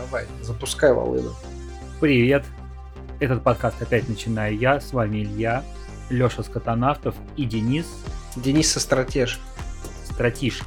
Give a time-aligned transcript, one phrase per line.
[0.00, 1.34] давай, запускай волыну.
[2.00, 2.44] Привет!
[3.20, 5.62] Этот подкаст опять начинаю я, с вами Илья,
[6.08, 7.86] Леша Скотонавтов и Денис.
[8.34, 9.38] Денис Стратеж.
[10.10, 10.62] Стратиш.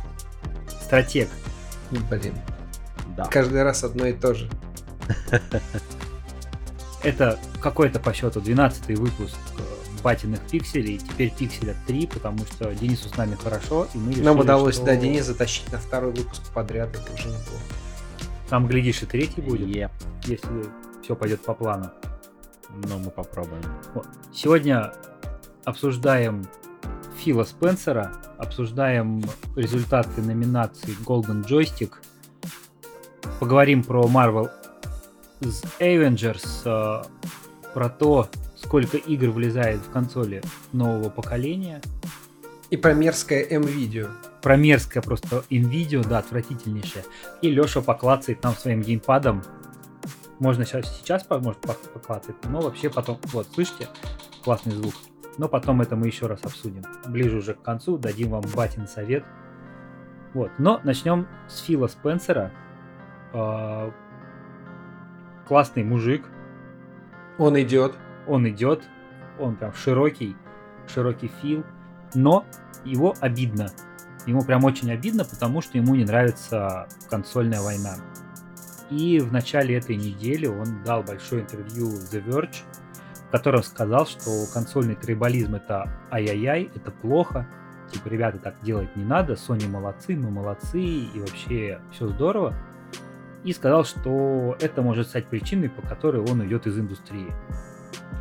[0.84, 1.30] Стратег.
[1.90, 2.36] Блин.
[3.18, 3.26] Да.
[3.26, 4.50] Каждый раз одно и то же.
[7.04, 11.00] Это какой-то по счету 12 выпуск э, батиных пикселей.
[11.00, 14.86] Теперь пикселя 3, потому что Денису с нами хорошо, и мы решили, Нам удалось, что...
[14.86, 17.64] да, Денис затащить на второй выпуск подряд, это уже неплохо.
[18.50, 19.92] Там, глядишь, и третий будет, yep.
[20.26, 20.66] если
[21.02, 21.92] все пойдет по плану.
[22.90, 23.64] Но мы попробуем.
[23.94, 24.08] Вот.
[24.34, 24.94] Сегодня
[25.66, 26.46] обсуждаем
[27.18, 29.24] Фила Спенсера, обсуждаем
[29.56, 31.94] результаты номинации Golden Joystick,
[33.40, 34.50] поговорим про Marvel
[35.42, 37.04] с Avengers, э,
[37.74, 41.82] про то, сколько игр влезает в консоли нового поколения.
[42.74, 44.08] И про мерзкое M-видео.
[44.42, 47.06] Про мерзкое просто M-видео, да, отвратительнейшее.
[47.44, 49.44] И Леша поклацает нам своим геймпадом
[50.40, 53.90] можно сейчас, сейчас может поклацать, но вообще потом, вот, слышите,
[54.44, 54.96] классный звук.
[55.38, 56.82] Но потом это мы еще раз обсудим.
[57.06, 59.24] Ближе уже к концу дадим вам батин совет.
[60.34, 62.52] Вот, но начнем с Фила Спенсера.
[63.34, 63.92] Э,
[65.48, 66.26] классный мужик.
[67.38, 67.94] Он идет.
[68.26, 68.82] Он идет.
[69.40, 70.36] Он прям широкий,
[70.88, 71.64] широкий Фил.
[72.16, 72.46] Но
[72.86, 73.70] его обидно.
[74.26, 77.96] Ему прям очень обидно, потому что ему не нравится консольная война.
[78.90, 82.64] И в начале этой недели он дал большое интервью The Verge,
[83.28, 87.48] в котором сказал, что консольный трибализм это ай-яй-яй, это плохо,
[87.92, 92.54] типа, ребята, так делать не надо, Sony молодцы, мы молодцы, и вообще все здорово.
[93.44, 97.34] И сказал, что это может стать причиной, по которой он уйдет из индустрии.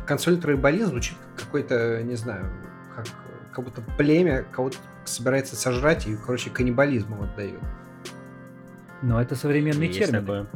[0.05, 2.51] Консольный трибализм звучит как какой-то, не знаю,
[2.95, 3.05] как,
[3.53, 7.59] как будто племя кого-то собирается сожрать и, короче, каннибализм его отдает.
[9.01, 10.21] Но это современный Есть термин.
[10.21, 10.47] Такое.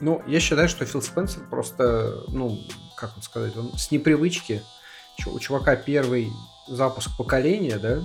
[0.00, 2.58] Ну, я считаю, что Фил Спенсер просто, ну,
[2.96, 4.62] как он сказать, он с непривычки,
[5.26, 6.32] у чувака первый
[6.66, 8.00] запуск поколения, да,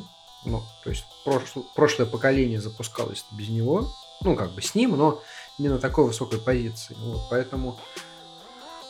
[0.46, 3.91] ну, то есть прошлое, прошлое поколение запускалось без него,
[4.22, 5.22] ну, как бы с ним, но
[5.58, 6.96] не на такой высокой позиции.
[7.00, 7.79] Вот, поэтому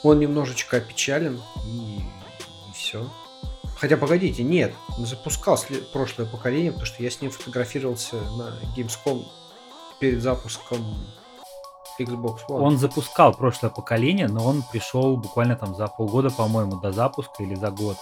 [0.03, 3.09] он немножечко опечален, и, и все.
[3.79, 5.59] Хотя, погодите, нет, запускал
[5.93, 9.23] прошлое поколение, потому что я с ним фотографировался на Gamescom
[9.99, 10.83] перед запуском
[11.99, 12.61] Xbox One.
[12.61, 17.55] Он запускал прошлое поколение, но он пришел буквально там за полгода, по-моему, до запуска или
[17.55, 17.97] за год.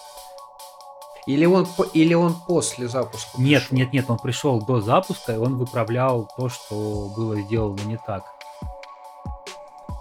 [1.27, 3.41] Или он, или он после запуска?
[3.41, 3.77] Нет, пришел?
[3.77, 8.23] нет, нет, он пришел до запуска, и он выправлял то, что было сделано не так.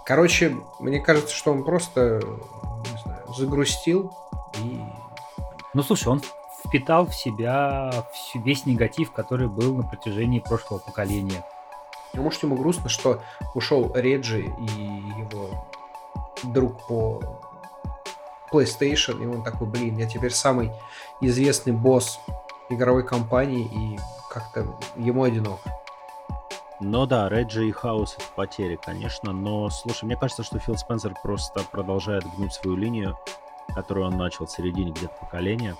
[0.05, 4.13] Короче, мне кажется, что он просто, не знаю, загрустил.
[5.75, 6.21] Ну, слушай, он
[6.65, 7.91] впитал в себя
[8.33, 11.45] весь негатив, который был на протяжении прошлого поколения.
[12.13, 13.21] А может ему грустно, что
[13.55, 14.81] ушел Реджи и
[15.19, 15.67] его
[16.43, 17.21] друг по
[18.53, 20.71] PlayStation, и он такой, блин, я теперь самый
[21.19, 22.21] известный босс
[22.69, 23.99] игровой компании, и
[24.29, 25.77] как-то ему одиноко.
[26.79, 31.13] Ну да, Реджи и Хаус это потери, конечно, но, слушай, мне кажется, что Фил Спенсер
[31.21, 33.17] просто продолжает гнуть свою линию,
[33.73, 35.75] которую он начал в середине где-то поколения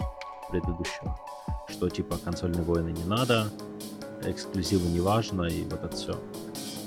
[0.50, 1.18] предыдущего,
[1.68, 3.48] что типа консольные войны не надо,
[4.24, 6.20] эксклюзивы не важно, и вот это все.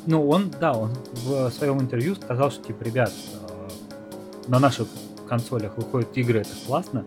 [0.07, 3.69] Ну, он, да, он в своем интервью сказал, что, типа, ребят, э,
[4.49, 4.89] на наших
[5.29, 7.05] консолях выходят игры, это классно,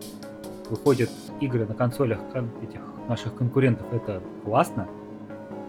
[0.70, 1.10] выходят
[1.40, 2.20] игры на консолях
[2.62, 4.86] этих наших конкурентов, это классно,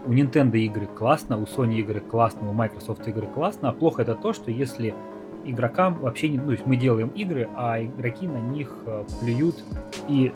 [0.06, 4.14] у Nintendo игры классно, у Sony игры классно, у Microsoft игры классно, а плохо это
[4.14, 4.94] то, что если
[5.44, 6.38] игрокам вообще не...
[6.38, 9.62] Ну, то есть мы делаем игры, а игроки на них э, плюют
[10.08, 10.32] и...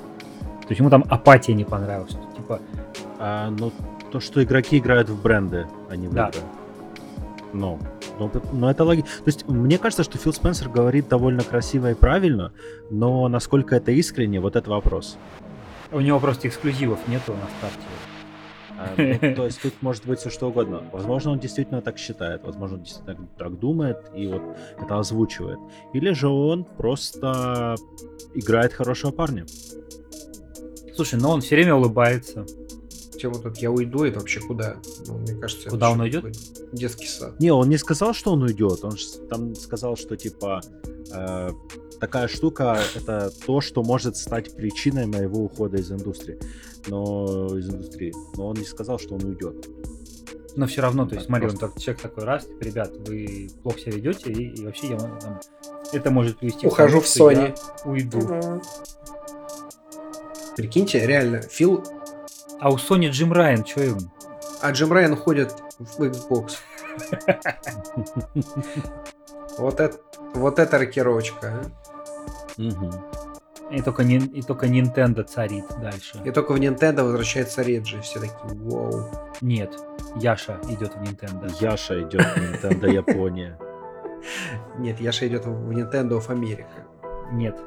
[0.62, 2.16] То есть ему там апатия не понравилась.
[2.36, 2.60] Типа...
[3.18, 3.72] А, ну,
[4.10, 6.28] то, что игроки играют в бренды, а не в да.
[6.28, 6.40] игры.
[7.52, 7.78] Ну,
[8.18, 9.10] но, но это логично.
[9.24, 12.52] То есть мне кажется, что Фил Спенсер говорит довольно красиво и правильно,
[12.90, 15.16] но насколько это искренне, вот это вопрос.
[15.90, 17.86] У него просто эксклюзивов нету на старте.
[18.78, 20.82] А, ну, то есть тут может быть все что угодно.
[20.92, 24.42] Возможно, он действительно так считает, возможно, он действительно так, так думает и вот
[24.80, 25.58] это озвучивает.
[25.92, 27.74] Или же он просто
[28.34, 29.46] играет хорошего парня.
[30.94, 32.46] Слушай, но он все время улыбается
[33.18, 34.76] типа вот тут я уйду, это вообще куда?
[35.06, 36.24] Ну, мне кажется, куда он уйдет?
[36.72, 37.38] Детский сад.
[37.40, 38.84] Не, он не сказал, что он уйдет.
[38.84, 38.92] Он
[39.28, 40.60] там сказал, что типа
[41.12, 41.50] э,
[42.00, 46.38] такая штука это то, что может стать причиной моего ухода из индустрии.
[46.86, 48.12] Но из индустрии.
[48.36, 49.68] Но он не сказал, что он уйдет.
[50.56, 51.66] Но все равно, то есть, смотри, просто...
[51.66, 54.96] он так, человек такой раз, типа, ребят, вы плохо себя ведете, и, и вообще я
[54.96, 55.40] там,
[55.92, 57.58] это может привести Ухожу к тому, в Sony.
[57.84, 58.18] уйду.
[58.18, 58.62] Угу.
[60.56, 61.84] Прикиньте, реально, Фил
[62.60, 63.98] а у Sony Джим Райан, что им?
[64.60, 66.56] А Джим Райан ходит в Xbox.
[69.58, 69.98] Вот это,
[70.34, 71.64] вот это рокировочка.
[72.58, 72.90] Мгм.
[73.70, 76.18] И только, нин- и только Nintendo царит дальше.
[76.24, 78.00] И только в Nintendo возвращается Реджи.
[78.00, 79.10] Все такие, вау.
[79.40, 79.74] Нет,
[80.16, 81.50] Яша идет в Nintendo.
[81.60, 83.58] Яша идет в Nintendo Япония.
[84.78, 86.84] Нет, Яша идет в Nintendo of America.
[87.32, 87.58] Нет.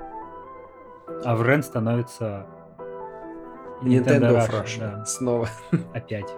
[1.24, 2.46] А в Рен становится
[3.84, 5.48] Nintendo of Russia, да, Снова.
[5.94, 6.30] опять.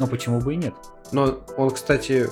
[0.00, 0.74] Ну почему бы и нет?
[1.12, 2.28] Но он, кстати,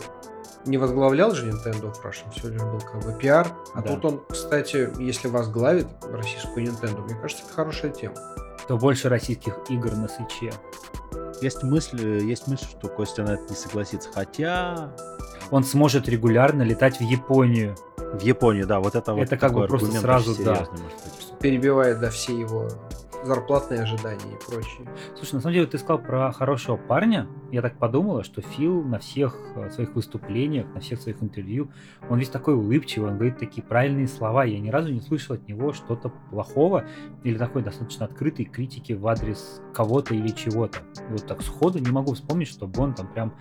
[0.66, 3.48] не возглавлял же Nintendo of Russia, все лишь был как бы пиар.
[3.74, 3.94] А Да.
[3.94, 8.16] тут он, кстати, если возглавит российскую Nintendo, мне кажется, это хорошая тема.
[8.68, 10.52] То больше российских игр на свече.
[11.40, 14.08] Есть мысль, есть мысль, что Костя на это не согласится.
[14.12, 14.92] Хотя
[15.50, 17.76] Он сможет регулярно летать в Японию.
[17.96, 20.54] в Японии, да, вот это, вот Это как бы просто сразу, да.
[20.56, 21.38] серьезный, может быть.
[21.40, 22.68] Перебивает, да, все его
[23.26, 24.88] зарплатные ожидания и прочее.
[25.17, 27.26] Слушай, на самом деле ты сказал про хорошего парня.
[27.52, 31.70] Я так подумала, что Фил на всех э, своих выступлениях, на всех своих интервью,
[32.08, 34.44] он весь такой улыбчивый, он говорит такие правильные слова.
[34.44, 36.84] Я ни разу не слышал от него что-то плохого
[37.25, 40.78] или такой достаточно открытой критики в адрес кого-то или чего-то.
[41.11, 43.34] Вот так сходу не могу вспомнить, чтобы он там прям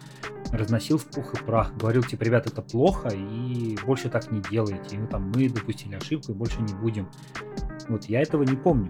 [0.52, 4.96] разносил в пух и прах, говорил, типа, ребят, это плохо, и больше так не делайте.
[4.96, 7.10] И мы там, мы допустили ошибку, и больше не будем.
[7.88, 8.90] Вот я этого не помню.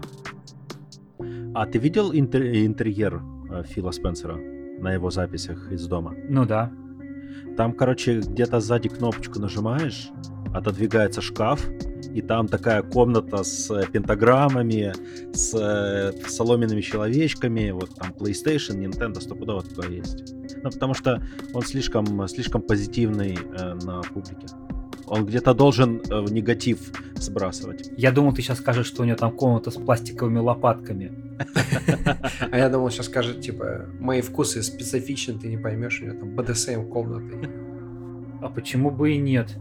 [1.54, 6.14] А ты видел интер- интерьер э, Фила Спенсера на его записях из дома?
[6.28, 6.70] Ну да,
[7.56, 10.10] Там, короче, где-то сзади кнопочку нажимаешь,
[10.54, 11.66] отодвигается шкаф,
[12.14, 14.92] и там такая комната с э, пентаграммами,
[15.34, 20.34] с э, соломенными человечками, вот там PlayStation, Nintendo, стопудово такое есть.
[20.62, 21.22] Ну, потому что
[21.52, 24.46] он слишком, слишком позитивный э, на публике.
[25.08, 26.78] Он где-то должен э, негатив
[27.14, 27.90] сбрасывать.
[27.96, 31.12] Я думал, ты сейчас скажешь, что у него там комната с пластиковыми лопатками.
[32.50, 36.30] А я думал, сейчас скажет, типа, мои вкусы специфичны, ты не поймешь, у него там
[36.30, 37.48] BDSM комнаты.
[38.42, 39.54] А почему бы и нет?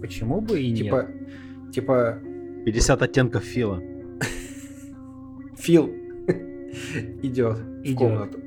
[0.00, 1.72] Почему бы и Типа, нет?
[1.72, 2.18] типа,
[2.64, 3.80] 50 оттенков Фила.
[5.58, 5.86] Фил
[7.22, 8.38] идет в комнату.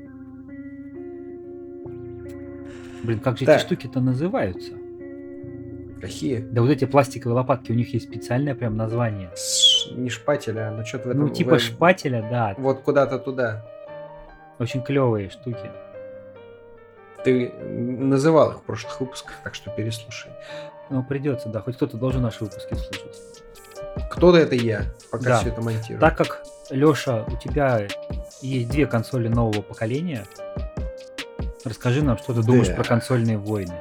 [3.02, 3.56] Блин, как же Так.
[3.60, 4.72] эти штуки-то называются?
[6.00, 6.38] Какие?
[6.38, 9.30] Да вот эти пластиковые лопатки, у них есть специальное прям название.
[9.36, 11.22] Ш- Не шпателя, но что-то в этом...
[11.26, 12.54] Ну, типа в- шпателя, да.
[12.58, 13.64] Вот куда-то туда.
[14.58, 15.70] Очень клевые штуки.
[17.24, 20.30] Ты называл их в прошлых выпусках, так что переслушай.
[20.90, 21.60] Ну, придется, да.
[21.60, 23.42] Хоть кто-то должен наши выпуски слушать.
[24.10, 25.36] Кто-то это я, пока Да.
[25.38, 25.98] все это монтирую.
[26.00, 27.86] Так как, Леша, у тебя
[28.42, 30.24] есть две консоли нового поколения,
[31.64, 32.74] расскажи нам, что ты думаешь Да.
[32.74, 33.74] про консольные войны.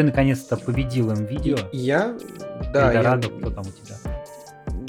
[0.00, 1.58] Ты наконец-то победил им видео.
[1.72, 2.16] Я,
[2.72, 3.96] да, я, Эльдорадо, кто там у тебя?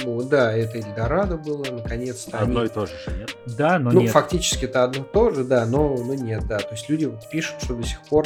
[0.06, 2.38] ну, да, это Эльдорадо было, наконец-то.
[2.38, 3.36] они- Одно и то же нет?
[3.46, 4.12] Да, но ну, нет.
[4.12, 6.60] фактически это одно и то же, да, но, но нет, да.
[6.60, 8.26] То есть люди пишут, что до сих пор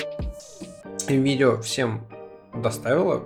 [1.08, 2.06] видео всем
[2.54, 3.24] доставила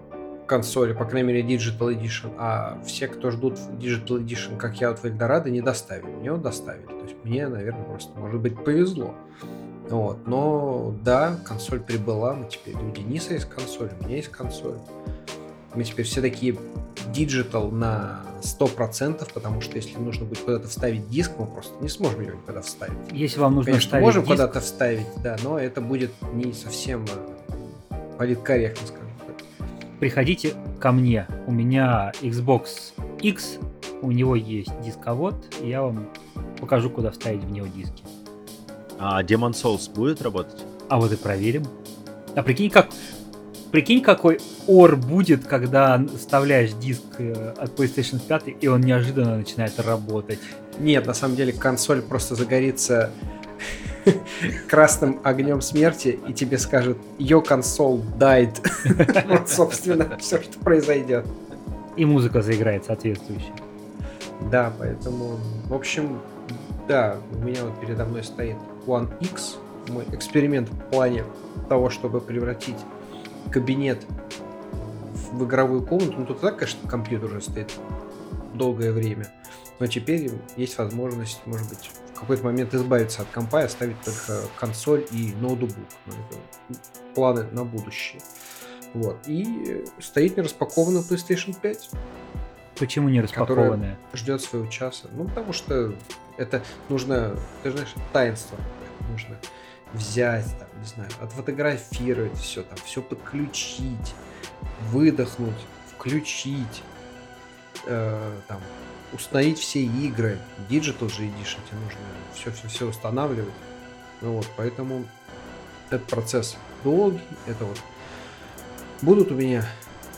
[0.47, 4.99] консоли, по крайней мере, Digital Edition, а все, кто ждут Digital Edition, как я вот
[4.99, 6.11] в Эльдорадо, не доставили.
[6.11, 6.85] Мне вот доставили.
[6.85, 9.15] То есть мне, наверное, просто, может быть, повезло.
[9.89, 10.27] Вот.
[10.27, 14.77] Но да, консоль прибыла, мы теперь у Дениса есть консоль, у меня есть консоль.
[15.75, 16.57] Мы теперь все такие
[17.11, 22.21] digital на 100%, потому что если нужно будет куда-то вставить диск, мы просто не сможем
[22.21, 22.97] его никуда вставить.
[23.11, 27.05] Если вам нужно Конечно, вставить можем диск, куда-то вставить, да, но это будет не совсем
[27.89, 29.67] э, политкорректно, скажем так.
[29.99, 31.27] приходите ко мне.
[31.47, 33.57] У меня Xbox X,
[34.01, 36.09] у него есть дисковод, и я вам
[36.59, 38.03] покажу, куда вставить в него диски.
[38.99, 40.61] А Demon Souls будет работать?
[40.89, 41.65] А вот и проверим.
[42.35, 42.89] А прикинь, как...
[43.71, 49.79] Прикинь, какой ор будет, когда вставляешь диск э, от PlayStation 5, и он неожиданно начинает
[49.79, 50.39] работать.
[50.79, 53.11] Нет, на самом деле консоль просто загорится
[54.67, 58.59] красным огнем смерти, и тебе скажет «Your console died».
[59.27, 61.25] Вот, собственно, все, что произойдет.
[61.95, 63.53] И музыка заиграет соответствующая.
[64.51, 65.37] Да, поэтому,
[65.67, 66.19] в общем,
[66.87, 68.57] да, у меня вот передо мной стоит
[68.89, 71.23] One X, мой эксперимент в плане
[71.67, 72.77] того, чтобы превратить
[73.51, 74.05] кабинет
[75.31, 76.15] в игровую комнату.
[76.17, 77.71] Ну, тут так, конечно, компьютер уже стоит
[78.55, 79.31] долгое время,
[79.79, 84.41] но теперь есть возможность, может быть, в какой-то момент избавиться от компа и оставить только
[84.59, 85.69] консоль и ноутбук.
[86.07, 86.81] Ну, это
[87.13, 88.21] планы на будущее.
[88.93, 89.17] Вот.
[89.27, 91.91] И стоит нераспакованный PlayStation 5
[92.79, 93.97] Почему не распакованная?
[94.13, 95.07] ждет своего часа.
[95.11, 95.93] Ну, потому что
[96.37, 98.57] это нужно, ты знаешь, таинство.
[99.09, 99.37] Нужно
[99.93, 104.13] взять, там, не знаю, отфотографировать все, там, все подключить,
[104.91, 105.59] выдохнуть,
[105.91, 106.83] включить,
[107.85, 108.61] э, там,
[109.13, 110.37] установить все игры.
[110.69, 111.99] Digital же Edition тебе нужно
[112.35, 113.53] все-все-все устанавливать.
[114.21, 115.05] Ну вот, поэтому
[115.89, 117.79] этот процесс долгий, это вот
[119.01, 119.65] будут у меня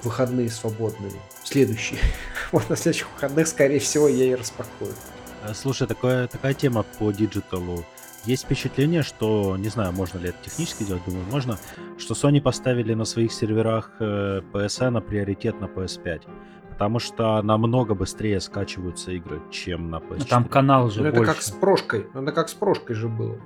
[0.03, 2.00] выходные свободные, следующие.
[2.51, 4.93] Вот на следующих выходных, скорее всего, я и распакую.
[5.41, 7.85] А, Слушай, такая, такая тема по digital 'у.
[8.25, 11.57] Есть впечатление, что, не знаю, можно ли это технически делать, думаю, можно,
[11.97, 16.21] что Sony поставили на своих серверах э, PSN на приоритет на PS5.
[16.69, 20.15] Потому что намного быстрее скачиваются игры, чем на PS4.
[20.19, 21.33] Ну, Там канал же Ну, это больше.
[21.33, 22.07] как с прошкой.
[22.13, 23.37] Ну, Это как с прошкой же было.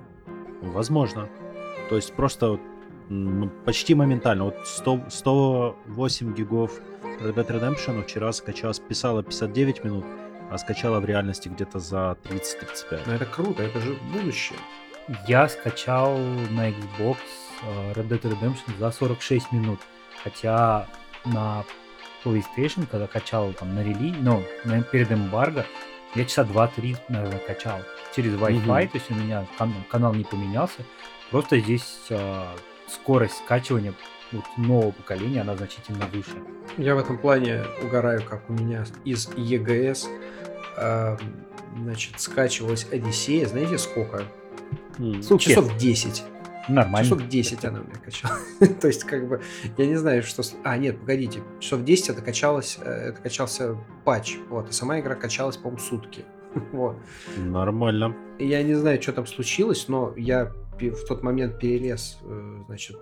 [0.61, 1.27] Возможно.
[1.89, 2.59] То есть просто
[3.09, 4.45] м, почти моментально.
[4.45, 6.81] Вот 100, 108 гигов
[7.21, 10.05] Red Dead Redemption вчера скачалось, писала 59 минут,
[10.51, 13.01] а скачала в реальности где-то за 30-35.
[13.05, 14.59] Но это круто, это же будущее.
[15.27, 17.17] Я скачал на Xbox
[17.63, 19.79] э, Red Dead Redemption за 46 минут.
[20.23, 20.87] Хотя
[21.25, 21.63] на
[22.23, 25.65] PlayStation, когда качал там на релиз, ну, на- перед эмбарго,
[26.15, 27.79] я часа 2-3, наверное, качал.
[28.15, 28.87] Через Wi-Fi, Мгм.
[28.89, 30.81] то есть у меня кан- канал не поменялся.
[31.29, 32.45] Просто здесь э,
[32.87, 33.93] скорость скачивания
[34.35, 36.35] вот нового поколения, она значительно выше.
[36.77, 40.07] Я в этом плане угораю, как у меня из EGS
[40.77, 41.17] э,
[41.77, 44.23] значит, скачивалась Одиссея, знаете сколько?
[45.21, 45.49] Сутки.
[45.49, 46.23] Часов 10.
[46.67, 47.03] Нормально.
[47.03, 48.37] Часов 10 она у меня качала.
[48.81, 49.41] То есть, как бы,
[49.77, 50.41] я не знаю, что...
[50.63, 51.41] А, нет, погодите.
[51.59, 54.37] Часов 10 это качалось, э, это качался патч.
[54.49, 56.25] Вот, а сама игра качалась, по-моему, сутки.
[56.71, 56.95] Вот.
[57.37, 58.15] Нормально.
[58.39, 62.97] Я не знаю, что там случилось, но я в тот момент перелез, э, значит,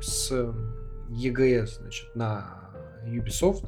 [0.00, 0.32] с
[1.10, 2.72] EGS, значит, на
[3.06, 3.66] Ubisoft.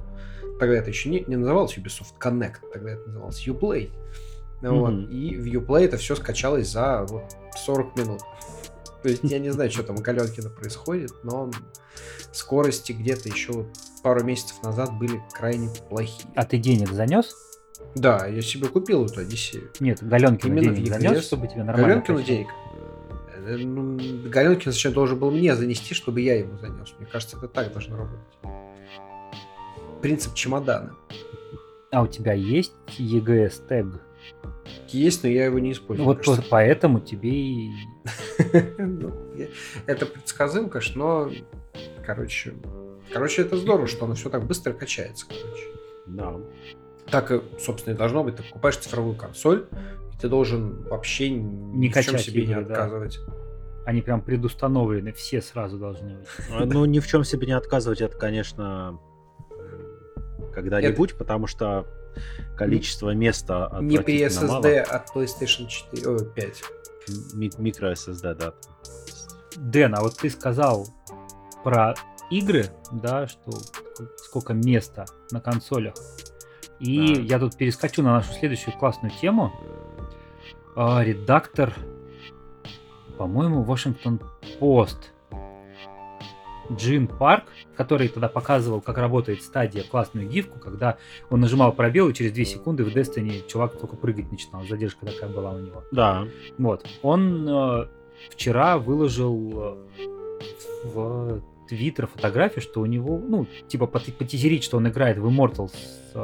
[0.58, 3.90] Тогда это еще не, не называлось Ubisoft Connect, тогда это называлось Uplay.
[4.62, 4.90] Вот.
[4.90, 5.10] Мгм.
[5.10, 7.24] И в Uplay это все скачалось за вот
[7.56, 8.20] 40 минут.
[9.02, 11.50] То есть я не знаю, что там у Галенкина происходит, но
[12.32, 13.66] скорости где-то еще
[14.02, 16.30] пару месяцев назад были крайне плохие.
[16.34, 17.36] А ты денег занес?
[17.94, 19.70] Да, я себе купил эту Одиссею.
[19.78, 22.46] Нет, Галенкину Именно денег занес, чтобы тебе нормально Галенкину денег.
[23.44, 23.98] Э, ну,
[24.28, 26.94] Галенкин зачем должен был мне занести, чтобы я ему занес.
[26.98, 28.24] Мне кажется, это так должно работать.
[30.02, 30.94] Принцип чемодана.
[31.90, 33.86] А у тебя есть EGS тег?
[34.88, 36.06] Есть, но я его не Ну, использую.
[36.06, 37.70] вот просто поэтому тебе и...
[38.78, 39.12] Ну,
[39.86, 41.30] Это предсказывка, но,
[42.04, 42.54] короче,
[43.12, 45.66] короче, это здорово, что оно все так быстро качается, короче.
[46.06, 46.34] Да.
[47.10, 48.36] Так, и, собственно, и должно быть.
[48.36, 49.66] Ты покупаешь цифровую консоль,
[50.14, 52.74] и ты должен вообще ни в чем себе не игры, да.
[52.74, 53.18] отказывать.
[53.86, 56.28] Они прям предустановлены, все сразу должны быть.
[56.52, 58.98] А, Ну, ни в чем себе не отказывать, это, конечно,
[60.54, 61.86] когда-нибудь, потому что
[62.56, 64.60] количество места Не при мало.
[64.62, 66.62] SSD от PlayStation 4, о, 5.
[67.34, 68.54] Ми- Микро SSD, да.
[69.56, 70.88] Дэн, а вот ты сказал
[71.62, 71.94] про
[72.30, 73.50] игры, да, что
[74.16, 75.94] сколько места на консолях.
[76.80, 77.20] И Да.
[77.20, 79.52] я тут перескочу на нашу следующую классную тему.
[80.76, 81.72] А, редактор,
[83.16, 84.20] по-моему, Вашингтон
[84.58, 85.12] Пост.
[86.72, 87.44] Джин Парк,
[87.76, 90.96] который тогда показывал, как работает стадия, классную гифку, когда
[91.28, 94.64] он нажимал пробел, и через 2 секунды в Destiny чувак только прыгать начинал.
[94.64, 95.84] Задержка такая была у него.
[95.92, 96.26] Да.
[96.56, 96.86] Вот.
[97.02, 97.86] Он э,
[98.30, 99.76] вчера выложил э,
[100.84, 105.72] в Твиттер фотографию, что у него, ну, типа потизерить, что он играет в Immortals
[106.14, 106.18] э,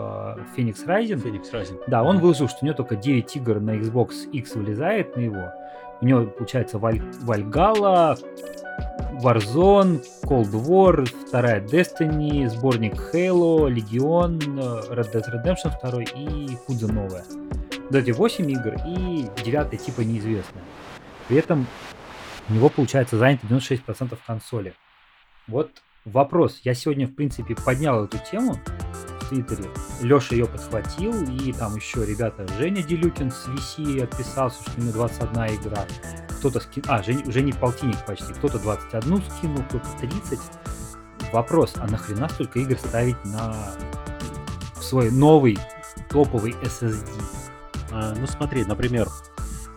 [0.56, 1.18] Phoenix Rising.
[1.18, 1.80] Феникс Райзинг.
[1.86, 5.52] Да, он выложил, что у него только 9 игр на Xbox X вылезает на его.
[6.00, 7.02] У него, получается, Валь...
[7.22, 8.16] Вальгала,
[9.22, 14.38] Warzone, Cold War, вторая Destiny, сборник Halo, Legion,
[14.88, 17.24] Red Dead Redemption 2 и Кудза новая.
[17.90, 20.62] Вот эти 8 игр и 9 типа неизвестная.
[21.28, 21.66] При этом
[22.48, 24.74] у него, получается, занято 96% консоли.
[25.48, 25.70] Вот
[26.04, 26.60] вопрос.
[26.64, 28.54] Я сегодня, в принципе, поднял эту тему
[29.20, 29.70] в Твиттере.
[30.00, 34.92] Леша ее подхватил, и там еще ребята, Женя Делюкин с VC отписался, что у него
[34.92, 35.86] 21 игра.
[36.38, 40.38] Кто-то скинул, а, Жень, уже не полтинник почти, кто-то 21 скинул, кто-то 30.
[41.32, 43.54] Вопрос, а нахрена столько игр ставить на
[44.80, 45.58] свой новый
[46.08, 47.08] топовый SSD?
[47.92, 49.06] А, ну смотри, например,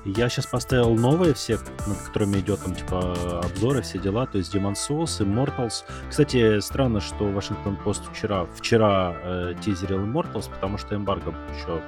[0.06, 1.58] я сейчас поставил новые все,
[1.88, 5.84] над которыми идет там типа обзоры, все дела, то есть Demon Souls, Immortals.
[6.10, 11.82] Кстати, странно, что Вашингтон Пост вчера, вчера э, тизерил Immortals, потому что эмбарго еще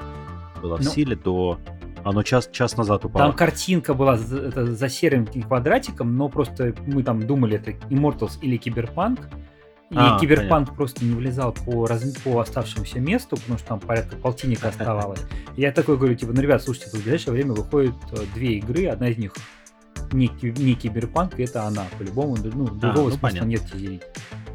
[0.62, 0.90] было в Ну.
[0.90, 1.60] силе до...
[2.04, 3.26] Оно час, час назад упало.
[3.26, 8.40] Там картинка была за, это, за серым квадратиком, но просто мы там думали, это Immortals
[8.42, 9.20] или Киберпанк.
[9.92, 12.04] И А, Киберпанк просто не влезал по, раз...
[12.24, 15.22] по оставшемуся месту, потому что там порядка полтинника оставалось.
[15.58, 19.10] Я такой говорю, типа, ну, ребят, слушайте, в ближайшее время выходит э, две игры, одна
[19.10, 19.34] из них
[20.12, 23.48] не, не Киберпанк, это она, по-любому, ну, другого ну, смысла понятно.
[23.48, 24.02] нет тизерить.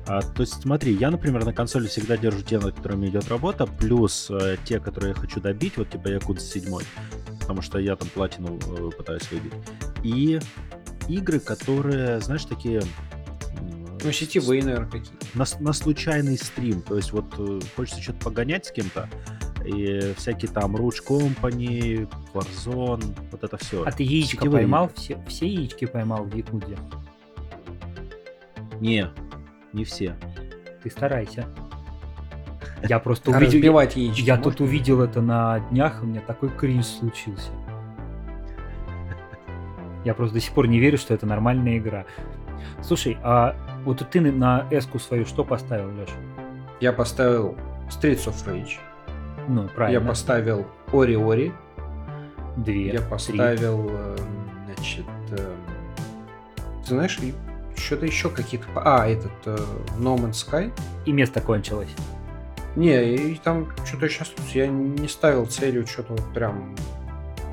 [0.06, 3.66] А, то есть смотри, я, например, на консоли всегда держу те, над которыми идет работа,
[3.66, 6.64] плюс э, те, которые я хочу добить, вот типа Якудс 7,
[7.40, 9.52] потому что я там платину э, пытаюсь выбить.
[10.02, 10.40] И
[11.08, 12.82] игры, которые, знаешь, такие...
[14.02, 16.83] Ну, сетевые, наверное, какие на, на случайный стрим.
[16.83, 19.09] То есть вот э, хочется что-то погонять с кем-то,
[19.64, 23.85] и всякие там Rouge Company, Warzone, вот это все.
[23.85, 24.90] А ты яичко Сетевые поймал?
[24.95, 26.78] Все, все яички поймал в Якуде?
[28.80, 29.11] Не,
[29.73, 30.16] не все.
[30.83, 31.47] Ты старайся.
[32.88, 33.47] Я просто увидел...
[33.47, 37.50] Разбивать яички Я тут увидел это на днях, у меня такой кринж случился.
[40.04, 42.07] Я просто до сих пор не верю, что это нормальная игра.
[42.83, 46.12] Слушай, а вот ты на эску свою что поставил, Леша?
[46.80, 47.56] Я поставил
[47.88, 48.78] Streets of Rage.
[49.49, 50.00] Ну, правильно.
[50.00, 51.52] Я поставил Ори Ори.
[52.56, 52.92] Две.
[52.92, 53.96] Я поставил, три.
[53.96, 54.16] Э,
[54.75, 55.54] значит, э,
[56.84, 57.18] ты знаешь,
[57.76, 58.66] что-то еще какие-то...
[58.76, 59.56] А, этот э,
[59.99, 60.72] No Man's Sky.
[61.06, 61.90] И место кончилось.
[62.76, 66.76] Не, и там что-то сейчас я не ставил целью что-то вот прям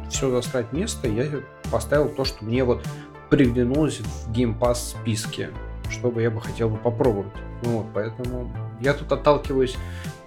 [0.09, 1.25] все засрать место, я
[1.71, 2.83] поставил то, что мне вот
[3.29, 5.49] приглянулось в Game Pass списке
[5.89, 7.33] что бы я бы хотел бы попробовать.
[7.63, 9.77] Вот, поэтому я тут отталкиваюсь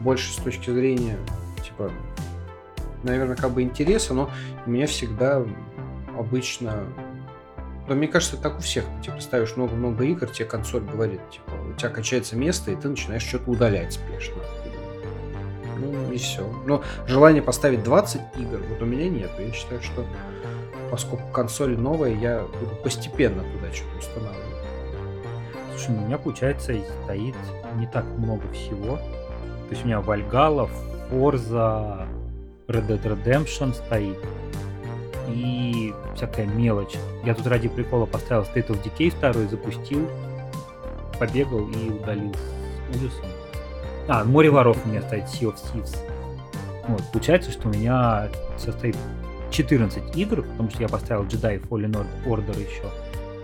[0.01, 1.17] больше с точки зрения,
[1.65, 1.91] типа,
[3.03, 4.31] наверное, как бы интереса, но
[4.67, 5.45] у меня всегда
[6.19, 6.85] обычно
[7.91, 8.85] да, мне кажется, так у всех.
[9.03, 13.23] Типа, ставишь много-много игр, тебе консоль говорит, типа, у тебя качается место, и ты начинаешь
[13.23, 14.37] что-то удалять спешно.
[15.77, 16.47] Ну, и все.
[16.67, 19.31] Но желание поставить 20 игр, вот у меня нет.
[19.41, 20.07] Я считаю, что
[20.89, 24.50] поскольку консоль новая, я буду постепенно туда что-то устанавливать.
[25.81, 27.35] Слушай, у меня, получается, стоит
[27.77, 28.97] не так много всего.
[28.97, 30.69] То есть у меня Valhalla,
[31.11, 32.07] Forza,
[32.67, 34.19] Red Dead Redemption стоит.
[35.29, 36.97] И всякая мелочь.
[37.25, 40.07] Я тут ради прикола поставил State of Decay второй, запустил,
[41.19, 43.25] побегал и удалил с ужасом.
[44.09, 45.97] А, море воров у меня стоит Sea of Thieves.
[46.89, 48.97] Вот, получается, что у меня состоит
[49.51, 52.85] 14 игр, потому что я поставил Jedi Fallen Order еще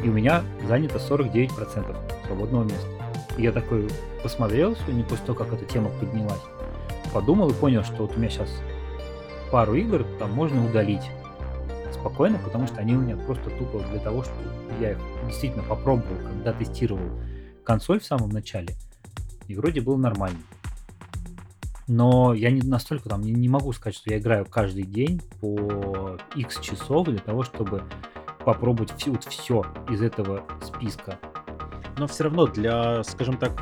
[0.03, 2.87] и у меня занято 49% свободного места.
[3.37, 3.88] И я такой
[4.23, 6.41] посмотрел сегодня после того, как эта тема поднялась,
[7.13, 8.50] подумал и понял, что вот у меня сейчас
[9.50, 11.11] пару игр там можно удалить
[11.93, 14.43] спокойно, потому что они у меня просто тупо для того, чтобы
[14.80, 17.11] я их действительно попробовал, когда тестировал
[17.65, 18.75] консоль в самом начале,
[19.49, 20.39] и вроде был нормально.
[21.89, 26.19] Но я не настолько там не, не могу сказать, что я играю каждый день по
[26.35, 27.85] X часов для того, чтобы
[28.47, 31.19] попробовать все, вот все из этого списка.
[31.99, 33.61] Но все равно для, скажем так,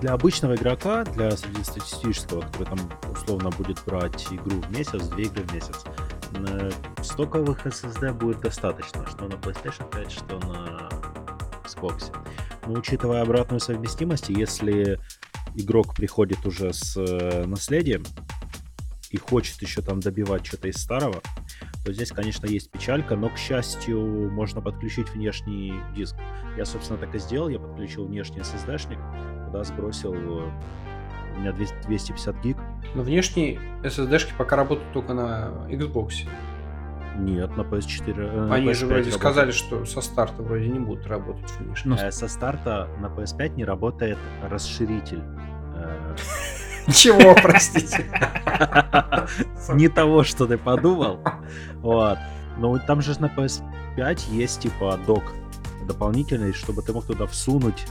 [0.00, 2.78] для обычного игрока, для среднестатистического, который там
[3.12, 5.84] условно будет брать игру в месяц, две игры в месяц,
[7.02, 10.88] стоковых SSD будет достаточно, что на PlayStation 5, что на
[11.64, 12.12] Xbox.
[12.66, 14.98] Но учитывая обратную совместимость, если
[15.54, 18.04] игрок приходит уже с э, наследием
[19.10, 21.22] и хочет еще там добивать что-то из старого,
[21.84, 26.14] то здесь, конечно, есть печалька, но, к счастью, можно подключить внешний диск.
[26.56, 27.48] Я, собственно, так и сделал.
[27.48, 28.98] Я подключил внешний SSD-шник,
[29.46, 30.50] куда сбросил э,
[31.36, 32.56] у меня 250 гиг.
[32.94, 36.28] Но внешние SSD-шки пока работают только на Xbox.
[37.16, 38.14] Нет, на PS4.
[38.18, 39.14] Э, Они PS5 же вроде работают.
[39.14, 41.90] сказали, что со старта вроде не будут работать внешне.
[41.90, 41.96] Но...
[41.96, 45.22] Э, со старта на PS5 не работает расширитель.
[46.92, 48.06] Чего, простите?
[49.74, 51.20] Не того, что ты подумал.
[51.76, 52.18] Вот.
[52.58, 55.22] Но там же на PS5 есть типа док
[55.86, 57.86] дополнительный, чтобы ты мог туда всунуть.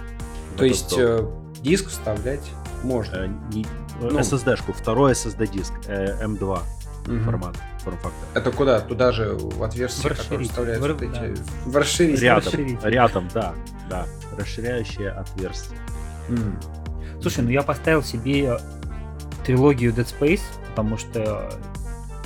[0.58, 1.26] То есть э,
[1.62, 2.52] диск вставлять
[2.84, 3.16] можно?
[3.16, 3.66] Э, не,
[4.00, 6.60] ну, SSD-шку, второй SSD-диск, э, M2
[7.08, 7.20] угу.
[7.24, 8.28] формат, форм-фактор.
[8.34, 8.80] Это куда?
[8.80, 11.12] Туда же в отверстие, которое вставляют в, вот эти...
[11.12, 11.42] Да.
[11.66, 12.24] В расширитель.
[12.24, 13.54] Рядом, рядом, да,
[13.90, 14.06] да.
[14.38, 15.80] Расширяющее отверстие.
[16.30, 17.22] Mm.
[17.22, 18.60] Слушай, ну я поставил себе
[19.50, 21.50] трилогию Dead Space, потому что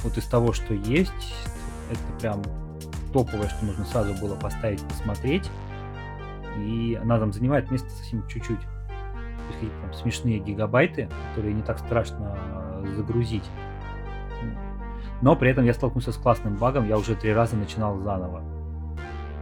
[0.04, 1.46] вот из того, что есть,
[1.90, 2.42] это прям
[3.14, 5.50] топовое, что нужно сразу было поставить, посмотреть.
[6.58, 8.60] И она там занимает место совсем чуть-чуть.
[8.60, 12.38] То какие-то там смешные гигабайты, которые не так страшно
[12.94, 13.50] загрузить.
[15.22, 18.42] Но при этом я столкнулся с классным багом, я уже три раза начинал заново.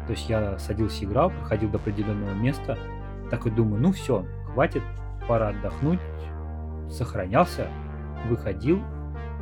[0.06, 2.78] То есть я садился, играл, проходил до определенного места,
[3.32, 4.84] такой думаю, ну все, хватит,
[5.28, 6.00] пора отдохнуть,
[6.91, 7.67] сохранялся,
[8.30, 8.82] выходил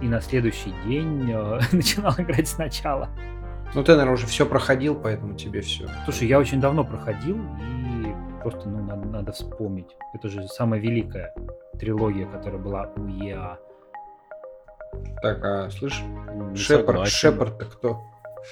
[0.02, 3.10] и на следующий день э, начинал играть сначала.
[3.76, 5.88] Ну, ты, наверное, уже все проходил, поэтому тебе все.
[6.06, 9.96] Слушай, я очень давно проходил, и просто, ну, надо, надо вспомнить.
[10.14, 11.34] Это же самая великая
[11.78, 13.60] трилогия, которая была у ЕА.
[15.22, 16.02] Так, а слышь,
[16.56, 18.02] Шепард, Шепард-то кто?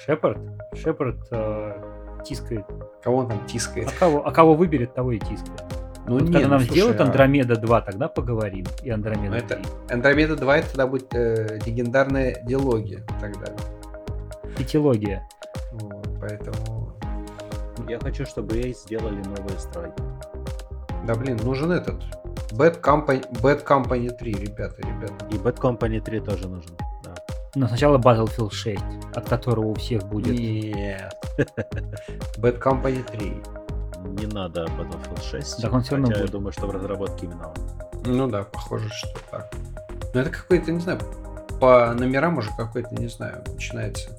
[0.04, 0.38] Шепард?
[0.74, 2.66] Шепард э, тискает.
[3.02, 3.88] Кого он там тискает?
[3.88, 5.77] А кого, а кого выберет, того и тискает.
[6.08, 7.04] Ну, вот нет, когда нам ну, сделают а...
[7.04, 8.64] Андромеда 2, тогда поговорим.
[8.82, 9.64] И Андромеда это, 3.
[9.90, 13.46] Андромеда 2 это тогда будет э, легендарная диалогия тогда.
[14.56, 15.28] Пятилогия.
[15.72, 16.94] Вот, поэтому...
[17.88, 20.02] Я хочу, чтобы EA сделали новые страйки.
[21.06, 22.02] Да блин, нужен этот.
[22.52, 25.26] Bad Company, Bad Company 3, ребята, ребята.
[25.30, 26.70] И Bad Company 3 тоже нужен.
[27.04, 27.14] Да.
[27.54, 28.80] Но сначала Battlefield 6,
[29.14, 30.38] от которого у всех будет.
[30.38, 31.14] Нет.
[32.38, 33.57] Bad Company 3.
[34.08, 35.62] Не надо Battlefield 6.
[35.62, 36.32] Так он всё равно хотя я будет.
[36.32, 37.54] думаю, что в разработке именно он.
[38.04, 39.52] Ну да, похоже, что так.
[40.14, 40.98] Но это какой-то, не знаю,
[41.60, 44.10] по номерам уже какой-то, не знаю, начинается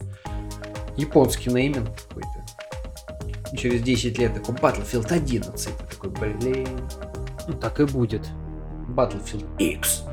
[0.98, 3.56] японский нейминг какой-то.
[3.58, 5.78] Через 10 лет такой Battlefield 11.
[5.78, 6.68] Ты такой, блин,
[7.48, 8.28] Ну, так и будет.
[8.90, 10.04] Battlefield X.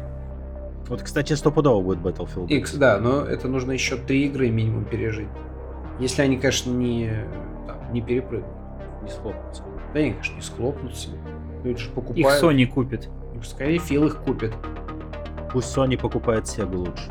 [0.89, 2.47] Вот, кстати, стопудово будет Battlefield.
[2.49, 5.29] X, да, но это нужно еще три игры минимум пережить.
[5.99, 7.11] Если они, конечно, не,
[7.67, 8.51] там, не перепрыгнут.
[9.03, 9.63] Не схлопнется.
[9.97, 11.09] Да они, конечно, не схлопнутся.
[11.65, 12.45] Люди же Их покупают.
[12.45, 13.09] Sony купит.
[13.43, 14.53] Скорее, Фил их купит.
[15.51, 17.11] Пусть Sony покупает Sega лучше.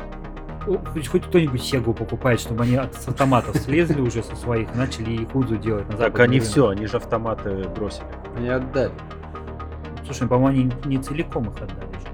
[0.92, 4.78] Хоть, хоть кто-нибудь Сегу покупает, чтобы они от с автоматов слезли уже со своих, и
[4.78, 6.48] начали Якудзу делать на Так они рынок.
[6.48, 8.06] все, они же автоматы бросили.
[8.36, 8.92] Они отдали.
[10.04, 12.08] Слушай, по-моему, они не целиком их отдали же?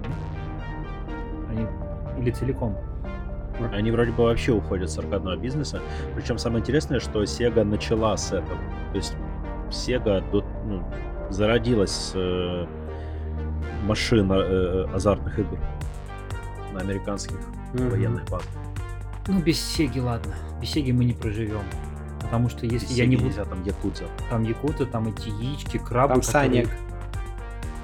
[1.51, 1.67] Они...
[2.19, 2.79] Или целиком.
[3.73, 5.83] Они вроде бы вообще уходят с аркадного бизнеса.
[6.15, 8.59] Причем самое интересное, что Sega начала с этого.
[8.93, 9.15] То есть
[9.73, 10.83] Sega до- ну,
[11.31, 12.67] зародилась э,
[13.85, 15.59] машин э, азартных игр
[16.73, 17.37] на американских
[17.75, 17.91] Мгм.
[17.91, 18.49] военных базах.
[19.29, 20.35] Ну, без Сеги, ладно.
[20.61, 21.63] Без Сеги мы не проживем.
[22.21, 23.29] Потому что если Без я не буду...
[23.29, 24.05] нельзя, там Якудза.
[24.31, 26.15] Там Якута, там эти яички, крабы.
[26.15, 26.69] Там которые- Саник.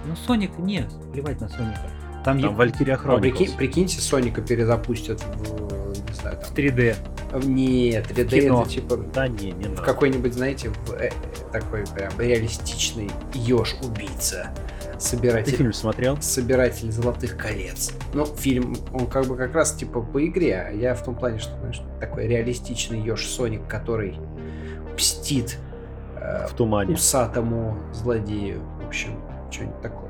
[0.07, 1.81] Ну, Соник, нет, плевать на Соника.
[2.25, 3.57] Там, Там Valkyria А прикинь- Chronicles.
[3.57, 6.51] прикиньте, Соника перезапустят в, не знаю, там...
[6.55, 6.95] 3D.
[7.33, 8.63] в- Нет, 3D Кино.
[8.63, 9.83] это типа Да не, не в надо.
[9.83, 11.11] какой-нибудь, знаете, в, э,
[11.53, 14.51] такой прям реалистичный еж убийца
[14.95, 16.21] Ты собиратель фильм смотрел?
[16.21, 17.93] собиратель золотых колец.
[18.15, 21.39] Ну, фильм, он как бы как раз типа по игре, а я в том плане,
[21.39, 24.19] что, знаешь, такой реалистичный еж Соник, который
[24.95, 25.59] мстит
[26.17, 26.95] э, В тумане.
[26.95, 28.61] усатому злодею.
[28.83, 29.11] В общем,
[29.51, 30.09] что-нибудь такое.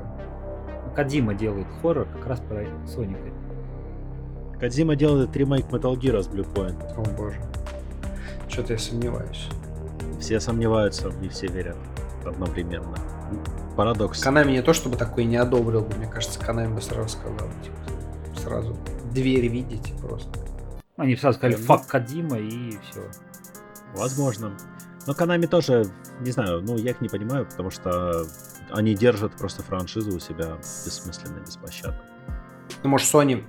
[0.95, 3.19] Кадима делает хоррор как раз про Соника.
[4.59, 6.77] Кадзима делает ремейк Metal Gear с Blue Point.
[6.97, 7.39] О боже.
[8.49, 9.47] Что-то я сомневаюсь.
[10.19, 11.77] Все сомневаются, и все верят
[12.25, 12.97] одновременно.
[13.77, 14.21] Парадокс.
[14.21, 18.39] Канами не то чтобы такой не одобрил бы, мне кажется, Канами бы сразу сказал, типа,
[18.39, 18.75] сразу
[19.13, 20.29] дверь видите просто.
[20.97, 21.63] Они сразу сказали Ну.
[21.65, 23.01] фак Кадима и все.
[23.95, 24.57] Возможно.
[25.07, 25.85] Но Канами тоже,
[26.19, 28.25] не знаю, ну я их не понимаю, потому что
[28.71, 32.01] они держат просто франшизу у себя бессмысленно, беспощадно.
[32.83, 33.43] Ну, может, Sony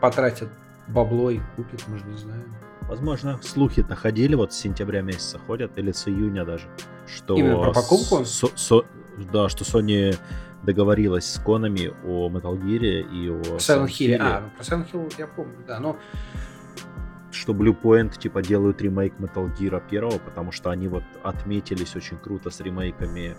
[0.00, 0.48] потратит
[0.88, 2.54] бабло и купит, мы же не знаем.
[2.82, 6.66] Возможно, слухи-то ходили, вот с сентября месяца ходят, или с июня даже,
[7.06, 7.34] что...
[7.36, 8.24] Именно про покупку?
[8.26, 8.84] Со- со-
[9.32, 10.14] да, что Sony
[10.62, 14.16] договорилась с Конами о Metal Gear и о Silent Silent Hill.
[14.20, 15.80] А, ну, про Silent Hill я помню, да.
[15.80, 15.96] Но
[17.30, 22.16] что Blue Point типа делают ремейк Metal Gear первого, потому что они вот отметились очень
[22.18, 23.34] круто с ремейками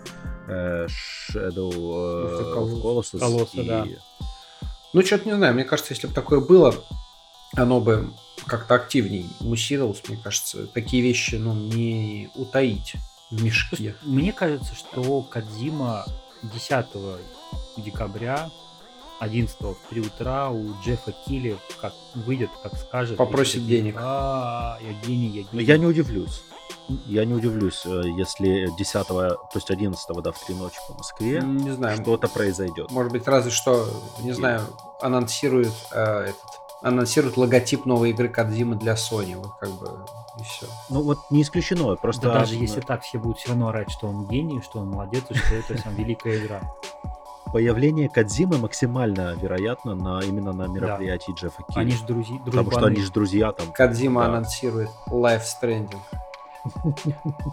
[0.48, 0.86] э,
[1.30, 3.20] Shadow э, Colossus.
[3.20, 3.84] Colossus, и- да.
[4.96, 6.74] Ну, что-то не знаю, мне кажется, если бы такое было,
[7.54, 8.14] оно бы
[8.46, 10.66] как-то активнее муссировалось, мне кажется.
[10.68, 12.94] Такие вещи, ну, не утаить
[13.30, 13.94] в мешке.
[14.04, 16.06] Мне кажется, что Кадзима
[16.44, 16.86] 10
[17.76, 18.50] декабря
[19.20, 23.18] 11 в 3 утра у Джеффа Килли как выйдет, как скажет.
[23.18, 23.96] Попросит такие, денег.
[23.98, 25.64] А, я гений, я Но гений.
[25.64, 26.40] я не удивлюсь.
[27.06, 31.40] Я не удивлюсь, э, если 10 то есть 11 да, в 3 ночи по Москве
[31.42, 32.90] Не знаю, что-то произойдет.
[32.90, 33.88] может быть, разве что,
[34.20, 34.62] не знаю,
[35.00, 40.04] анонсируют э, этот анонсируют логотип новой игры Кадзимы для Sony, вот как бы
[40.38, 40.66] и все.
[40.90, 42.28] Ну вот не исключено, просто...
[42.28, 45.24] Да даже если так, все будут все равно орать, что он гений, что он молодец,
[45.30, 46.60] и что это сам великая игра.
[47.52, 51.78] Появление Кадзимы максимально вероятно на, именно на мероприятии Джеффа Килли.
[51.78, 53.72] Они же друзья, Потому что они же друзья там.
[53.72, 54.28] Кадзима Да.
[54.28, 56.00] анонсирует Life Stranding.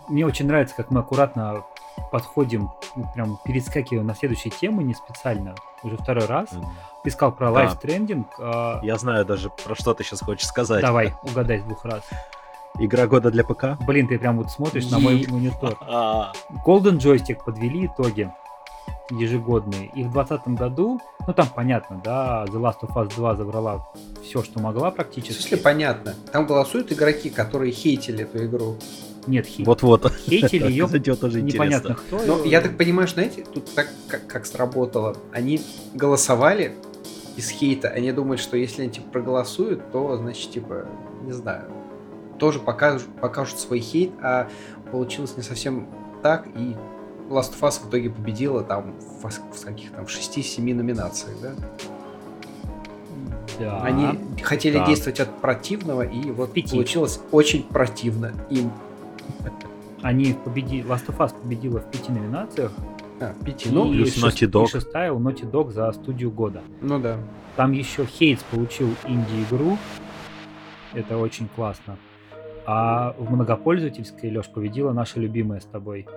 [0.08, 1.64] Мне очень нравится, как мы аккуратно
[2.12, 2.72] подходим,
[3.14, 6.52] прям перескакиваем на следующие темы, не специально, уже второй раз.
[6.54, 6.66] М.
[7.04, 7.52] Ты сказал про Да.
[7.54, 8.28] лайфтрендинг.
[8.82, 10.82] Я знаю даже, про что ты сейчас хочешь сказать.
[10.82, 12.04] Давай, угадай с двух раз.
[12.80, 13.78] Игра года для ПК?
[13.86, 15.74] Блин, ты прям вот смотришь на мой монитор.
[16.66, 18.34] Golden Joystick подвели итоги
[19.12, 19.88] ежегодные.
[19.96, 23.88] И в 2020 году, ну там понятно, да, The Last of Us 2 забрала
[24.24, 25.42] все, что могла В практически.
[25.42, 26.14] смысле, понятно.
[26.32, 28.76] Там голосуют игроки, которые хейтили эту игру.
[29.28, 30.12] Нет, хей- Вот-вот.
[30.28, 32.18] хейтили ее Кстати, вот тоже непонятно интересно.
[32.20, 32.26] кто.
[32.26, 35.16] Но Ну, я так понимаю, что, знаете, тут так как, как сработало.
[35.32, 35.62] Они
[35.94, 36.74] голосовали
[37.38, 37.88] из хейта.
[37.90, 40.86] Они думают, что если они типа проголосуют, то, значит, типа,
[41.24, 41.64] не знаю,
[42.38, 44.50] тоже покажут, покажут свой хейт, а
[44.92, 45.88] получилось не совсем
[46.22, 46.76] так, и
[47.30, 51.52] Last of Us в итоге победила там в, в каких там в 6-7 номинациях, да?
[53.60, 53.82] Да.
[53.82, 54.08] Они
[54.42, 54.86] хотели Да.
[54.86, 56.72] действовать от противного, и вот Пяти.
[56.72, 58.72] получилось очень противно им.
[60.02, 62.72] Они победили, Last of Us победила в пяти номинациях.
[63.22, 63.70] А, пяти.
[63.70, 64.66] и Ну, плюс шест- Naughty Dog.
[64.66, 66.62] и шестая у Naughty Dog за студию года.
[66.82, 67.18] ну да.
[67.56, 69.78] Там еще Хейтс получил инди-игру.
[70.94, 71.98] Это очень классно.
[72.66, 76.08] А в многопользовательской, Леш, победила наша любимая с тобой.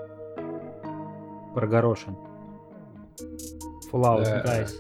[1.57, 2.15] Прогорошин.
[3.91, 4.45] Fallout Да.
[4.45, 4.71] Guys.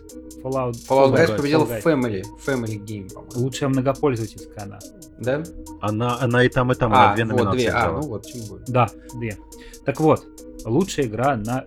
[0.42, 1.82] Fallout, Fallout Guys Guys, победил Fall Guys.
[1.82, 2.22] Family.
[2.46, 3.40] Family Game, по-моему.
[3.40, 4.78] Лучшая многопользовательская она.
[5.18, 5.42] Да?
[5.80, 7.70] Она, она и там, и там, а, она две вот номинации две.
[7.70, 8.00] А, взяла.
[8.02, 8.66] ну вот, тем более.
[8.68, 9.38] Да, две.
[9.86, 10.22] Так вот,
[10.66, 11.64] лучшая игра на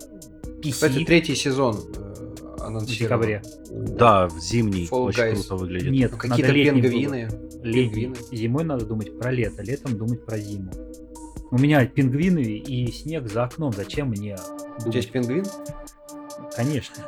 [0.62, 3.42] PC Кстати, третий сезон э, в декабре.
[3.72, 4.86] Да, в зимний.
[4.88, 5.32] Fall очень Guys.
[5.32, 5.90] круто выглядит.
[5.90, 7.28] Нет, Ну, Какие-то пингвины.
[7.64, 8.04] Летний.
[8.04, 8.16] Пингвины.
[8.30, 10.70] Зимой надо думать про лето, летом думать про зиму.
[11.50, 13.72] У меня пингвины и снег за окном.
[13.72, 14.94] Зачем мне У тебя думать?
[14.94, 15.44] есть пингвин?
[16.56, 16.94] Конечно.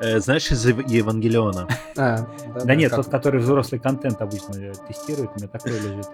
[0.00, 1.66] Э, знаешь, из Ев- Евангелиона.
[1.96, 2.28] А,
[2.64, 6.06] Да нет, как- тот, который взрослый контент обычно э, тестирует, у меня такой лежит.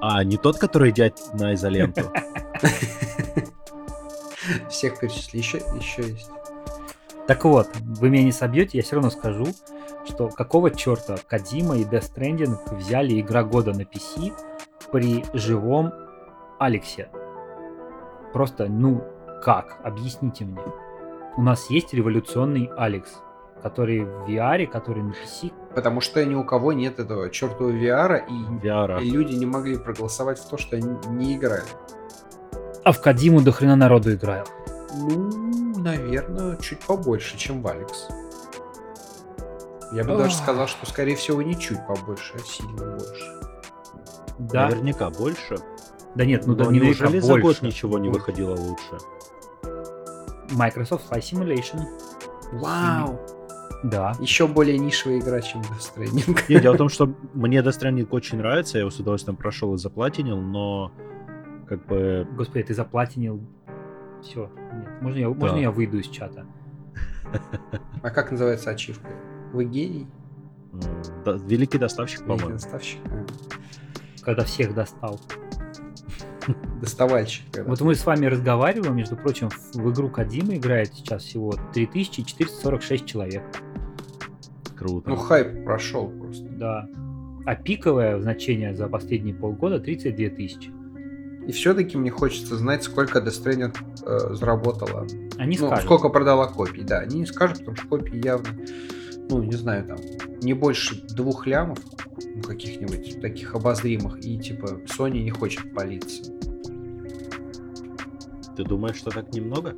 [0.00, 2.02] А, не тот, который идет на изоленту.
[4.68, 5.38] Всех перечисли.
[5.38, 6.28] Еще, еще есть.
[7.28, 9.46] Так вот, вы меня не собьете, я все равно скажу,
[10.06, 14.32] что какого черта Кадима и Death Stranding взяли игра года на PC
[14.94, 15.92] при живом
[16.60, 17.08] Алексе?
[18.32, 19.02] Просто, ну,
[19.44, 19.80] как?
[19.82, 20.62] Объясните мне.
[21.36, 23.10] У нас есть революционный Алекс,
[23.60, 25.52] который в VR, который на PC.
[25.74, 29.02] Потому что ни у кого нет этого чертового VR, и, VR.
[29.02, 31.64] и люди не могли проголосовать в то, что они не играли.
[32.84, 34.48] А в Кадиму до хрена народу играют.
[34.96, 38.06] Ну, наверное, чуть побольше, чем в Алекс.
[39.90, 40.18] Я бы Ох.
[40.18, 43.43] даже сказал, что, скорее всего, не чуть побольше, а сильно больше.
[44.38, 45.56] Да, Наверняка больше.
[46.14, 47.64] да нет, ну да не неужели за год больше.
[47.66, 48.98] ничего не выходило лучше?
[50.52, 51.80] Microsoft Flight Simulation.
[52.52, 53.18] Вау!
[53.84, 54.14] Да.
[54.20, 56.40] Еще более нишевая игра, чем Death Stranding.
[56.48, 59.74] Нет, дело в том, что мне Death Stranding очень нравится, я его с удовольствием прошел
[59.74, 60.90] и заплатинил, но
[61.68, 63.40] как бы Господи, ты заплатинил.
[64.22, 64.50] Все.
[64.72, 65.02] Нет.
[65.02, 66.46] Можно я, можно я выйду из чата?
[68.02, 69.08] А как называется ачивка?
[69.52, 70.06] Вы гений?
[71.24, 72.58] да, великий доставщик, Великий по-моему.
[72.58, 73.00] доставщик?
[73.06, 73.24] А,
[74.24, 75.20] Когда всех достал.
[76.80, 77.44] Доставальщик.
[77.50, 77.70] когда.
[77.70, 83.06] Вот мы с вами разговариваем, между прочим, в, в игру Кадима играет сейчас всего 3446
[83.06, 83.42] человек.
[84.76, 85.10] Круто.
[85.10, 86.44] Ну, хайп прошел просто.
[86.48, 86.88] Да.
[87.46, 90.70] А пиковое значение за последние полгода 32 тысячи.
[91.46, 95.06] И все-таки мне хочется знать, сколько Death Stranding э, заработала.
[95.36, 95.84] Они ну, скажут.
[95.84, 97.00] сколько продала копий, да.
[97.00, 98.48] Они не скажут, потому что копии явно,
[99.30, 99.96] ну, не знаю, там,
[100.42, 101.78] не больше двух лямов,
[102.34, 106.32] ну, каких-нибудь таких обозримых, и, типа, Sony не хочет палиться.
[108.56, 109.74] Ты думаешь, что так немного?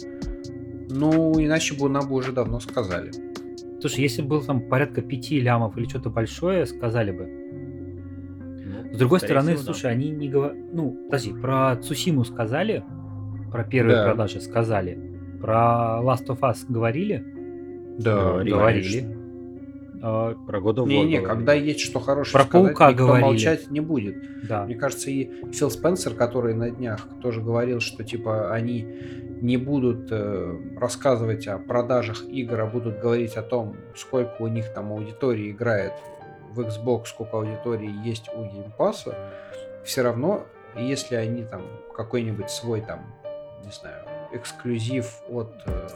[0.90, 3.10] Ну, иначе бы нам бы уже давно сказали.
[3.80, 7.26] Слушай, если бы было там порядка 5 лямов или что-то большое, сказали бы.
[8.90, 9.72] Ну, С другой скорее стороны, всего, да.
[9.72, 10.56] слушай, они не говорят...
[10.72, 12.84] Ну, подожди, про Цусиму сказали?
[13.50, 14.04] Про первые Да.
[14.06, 14.98] продажи сказали?
[15.40, 17.24] Про Last of Us говорили?
[17.98, 18.50] Да, Говорили.
[18.54, 19.16] Говорили.
[20.08, 23.24] А, Про God of War Не-не, когда есть что хорошее Про сказать, Паука никто говорили.
[23.26, 24.46] молчать не будет.
[24.46, 24.64] да.
[24.64, 28.82] Мне кажется, и Фил Спенсер, который на днях тоже говорил, что типа они
[29.40, 34.72] не будут э, рассказывать о продажах игр, а будут говорить о том, сколько у них
[34.72, 35.92] там аудитории играет
[36.52, 39.12] в Xbox, сколько аудитории есть у Game Pass,
[39.84, 41.62] все равно, если они там
[41.94, 43.00] какой-нибудь свой там,
[43.64, 45.88] не знаю, эксклюзив от э,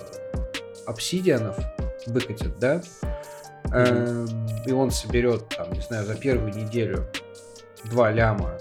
[0.88, 1.54] Obsidian
[2.06, 2.82] выкатят, да,
[3.72, 4.26] э,
[4.66, 7.06] и он соберет там, не знаю, за первую неделю
[7.84, 8.58] 2 ляма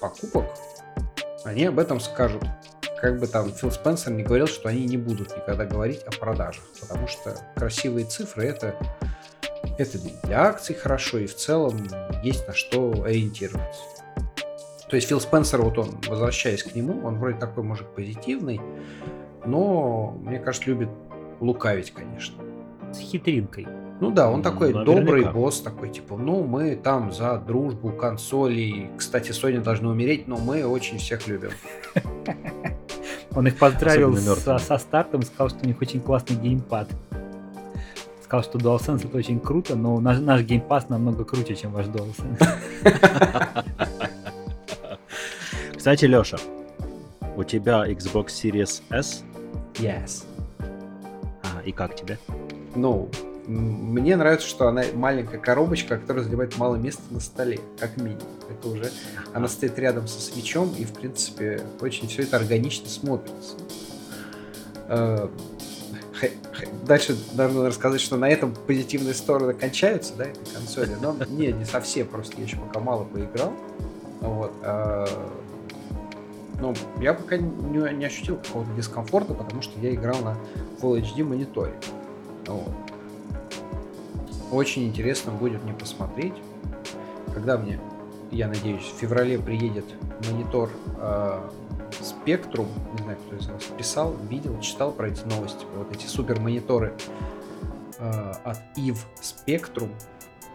[0.00, 0.46] покупок,
[1.44, 2.42] они об этом скажут.
[3.00, 6.62] Как бы там Фил Спенсер не говорил, что они не будут никогда говорить о продажах,
[6.80, 8.76] потому что красивые цифры это,
[9.76, 11.88] это для акций хорошо и в целом
[12.22, 13.82] есть на что ориентироваться.
[14.88, 18.60] То есть Фил Спенсер, вот он, возвращаясь к нему, он вроде такой мужик позитивный,
[19.44, 20.90] но, мне кажется, любит
[21.40, 22.44] лукавить, конечно.
[22.92, 23.66] С хитринкой.
[24.02, 25.00] Ну да, он такой наверняка.
[25.00, 28.90] добрый босс, такой типа, ну мы там за дружбу консолей.
[28.98, 31.50] Кстати, Sony должны умереть, но мы очень всех любим.
[33.36, 36.88] Он их поздравил со, со стартом, сказал, что у них очень классный геймпад.
[38.24, 42.44] Сказал, что DualSense это очень круто, но наш, наш геймпад намного круче, чем ваш DualSense.
[45.76, 46.38] Кстати, Леша,
[47.36, 49.22] у тебя Xbox Series S,
[49.74, 50.24] Yes.
[50.58, 52.18] а, и как тебе?
[52.74, 57.96] Ну, м, мне нравится, что она маленькая коробочка, которая занимает мало места на столе, как
[57.96, 58.22] минимум.
[58.48, 58.90] Это уже...
[59.32, 63.56] Она стоит рядом со свечом, и, в принципе, очень все это органично смотрится.
[64.88, 65.28] Э,
[66.86, 70.96] Дальше должен рассказать, что на этом позитивные стороны кончаются, да, этой консоли.
[71.00, 73.52] Но не, не совсем, просто я еще пока мало поиграл.
[74.20, 74.52] Вот.
[74.62, 75.06] а,
[76.60, 80.36] Ну, я пока не, не ощутил какого-то дискомфорта, потому что я играл на
[80.80, 81.74] Full HD мониторе.
[82.46, 82.91] Вот.
[84.52, 86.34] Очень интересно будет мне посмотреть,
[87.32, 87.80] когда мне,
[88.30, 89.86] я надеюсь, в феврале приедет
[90.30, 91.50] монитор э,
[92.02, 96.38] Spectrum, не знаю, кто из вас писал, видел, читал про эти новости, вот эти супер
[96.38, 96.94] мониторы
[97.98, 99.90] э, от EVE Spectrum,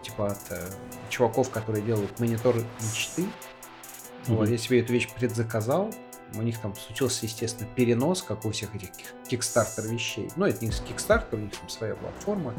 [0.02, 0.60] типа от э,
[1.08, 3.22] чуваков, которые делают мониторы мечты.
[3.22, 4.36] Mm-hmm.
[4.36, 5.92] Вот, я себе эту вещь предзаказал,
[6.34, 8.90] у них там случился, естественно, перенос, как у всех этих
[9.28, 10.30] кикстартер вещей.
[10.36, 12.54] Ну, это не кикстартер, у них там своя платформа.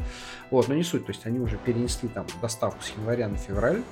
[0.50, 1.06] Вот, но не суть.
[1.06, 3.82] То есть они уже перенесли там доставку с января на февраль.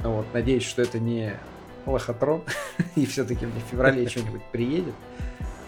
[0.00, 1.38] Вот, надеюсь, что это не
[1.86, 2.42] лохотрон,
[2.96, 4.94] и все-таки мне в феврале что-нибудь приедет.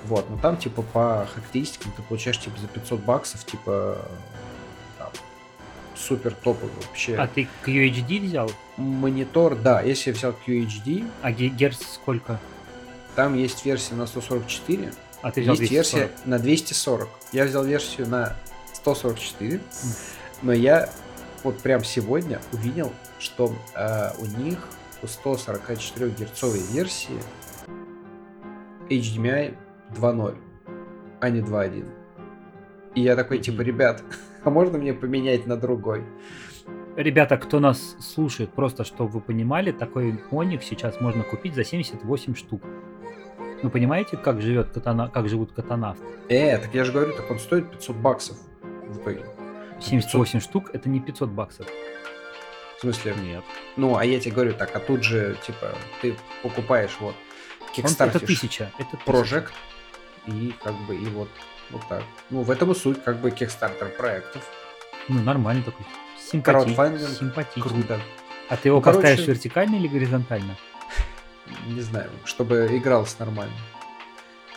[0.04, 3.98] Вот, но там, типа, по характеристикам ты получаешь, типа, за 500 баксов, типа,
[4.98, 5.10] там,
[5.94, 7.16] супер топовый вообще.
[7.16, 8.50] А ты QHD взял?
[8.76, 11.10] Монитор, да, если я взял QHD.
[11.22, 12.38] А герц сколько?
[13.14, 16.08] Там есть версия на 144, а ты взял есть 240.
[16.08, 17.08] версия на 240.
[17.32, 18.36] Я взял версию на
[18.72, 19.60] 144,
[20.42, 20.90] но я
[21.44, 24.58] вот прям сегодня увидел, что э, у них
[25.02, 27.18] у 144 герцовой версии
[28.88, 29.56] HDMI
[29.90, 30.36] 2.0,
[31.20, 31.86] а не 2.1.
[32.94, 34.02] И я такой, типа, ребят,
[34.44, 36.04] а можно мне поменять на другой?
[36.96, 42.36] Ребята, кто нас слушает, просто чтобы вы понимали, такой моник сейчас можно купить за 78
[42.36, 42.62] штук.
[43.62, 46.04] Вы понимаете, как, живет катана, как живут катанавты?
[46.28, 49.24] Э, так я же говорю, так он стоит 500 баксов в итоге.
[49.80, 50.42] 78 500...
[50.42, 51.66] штук это не 500 баксов.
[52.76, 53.14] В смысле?
[53.24, 53.42] Нет.
[53.76, 57.16] Ну, а я тебе говорю так, а тут же, типа, ты покупаешь вот
[57.76, 58.16] Kickstarter.
[58.16, 58.70] Это тысяча.
[58.78, 59.50] Это Project.
[60.26, 61.28] И как бы, и вот,
[61.70, 62.04] вот так.
[62.30, 64.48] Ну, в этом и суть, как бы, Kickstarter проектов.
[65.08, 65.86] Ну, нормальный такой.
[66.30, 66.98] Симпатичный.
[66.98, 67.62] Симпатичный.
[67.62, 68.00] Круто.
[68.48, 69.32] А ты его ну, поставишь короче...
[69.32, 70.56] вертикально или горизонтально?
[71.66, 73.54] не знаю, чтобы игралось нормально.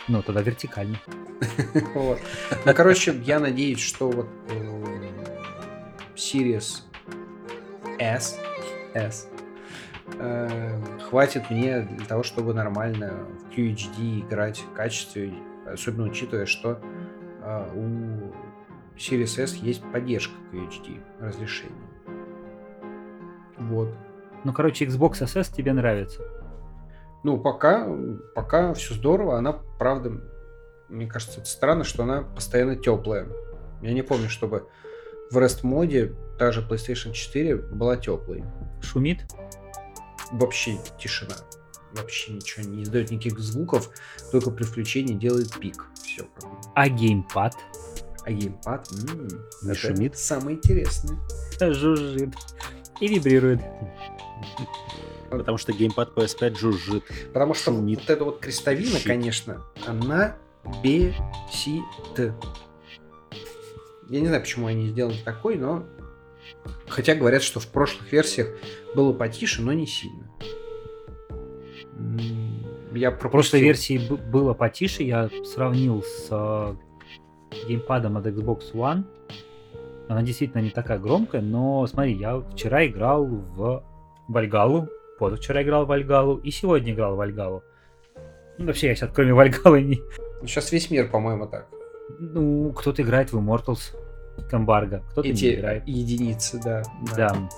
[0.08, 0.98] Ну, тогда вертикально.
[1.94, 2.18] вот.
[2.64, 4.88] Ну, короче, я надеюсь, что вот э,
[6.16, 6.82] Series
[7.98, 8.38] S,
[8.94, 9.28] S
[10.18, 15.34] э, хватит мне для того, чтобы нормально в QHD играть в качестве,
[15.66, 16.80] особенно учитывая, что
[17.42, 18.27] э, у
[18.98, 21.88] Series S есть поддержка QHD разрешения.
[23.56, 23.94] Вот.
[24.44, 26.22] Ну, короче, Xbox SS тебе нравится.
[27.24, 27.88] Ну, пока,
[28.34, 29.38] пока все здорово.
[29.38, 30.20] Она, правда,
[30.88, 33.28] мне кажется, это странно, что она постоянно теплая.
[33.82, 34.68] Я не помню, чтобы
[35.30, 38.44] в REST моде та же PlayStation 4 была теплой.
[38.80, 39.24] Шумит?
[40.32, 41.34] Вообще тишина.
[41.92, 43.90] Вообще ничего не издает никаких звуков,
[44.30, 45.86] только при включении делает пик.
[45.94, 46.26] Все.
[46.74, 47.54] А геймпад?
[48.28, 48.86] А геймпад?
[48.92, 49.28] М-м,
[49.62, 50.18] не шумит?
[50.18, 51.18] Самое интересное.
[51.72, 52.34] Жужжит.
[53.00, 53.60] И вибрирует.
[55.30, 57.04] Потому что геймпад PS5 жужжит.
[57.32, 59.06] Потому что шумит, вот эта вот крестовина, щит.
[59.06, 60.36] конечно, она
[60.82, 61.24] бесит.
[64.10, 65.86] Я не знаю, почему они сделали такой, но...
[66.86, 68.48] Хотя говорят, что в прошлых версиях
[68.94, 70.30] было потише, но не сильно.
[72.92, 73.28] Я пропустил...
[73.28, 76.74] В прошлой версии было потише, я сравнил с э,
[77.66, 79.04] геймпадом от Xbox One.
[80.08, 83.84] Она действительно не такая громкая, но смотри, я вчера играл в
[84.28, 87.62] Вальгалу позавчера играл в Альгалу и сегодня играл в Альгалу.
[88.56, 90.00] Ну, вообще, я сейчас кроме Вальгалы не...
[90.42, 91.66] Сейчас весь мир, по-моему, так.
[92.18, 93.94] Ну, кто-то играет в Immortals,
[94.50, 95.86] Камбарга, кто-то Эти не играет.
[95.86, 96.82] единицы, да.
[97.16, 97.30] Да.
[97.30, 97.48] да.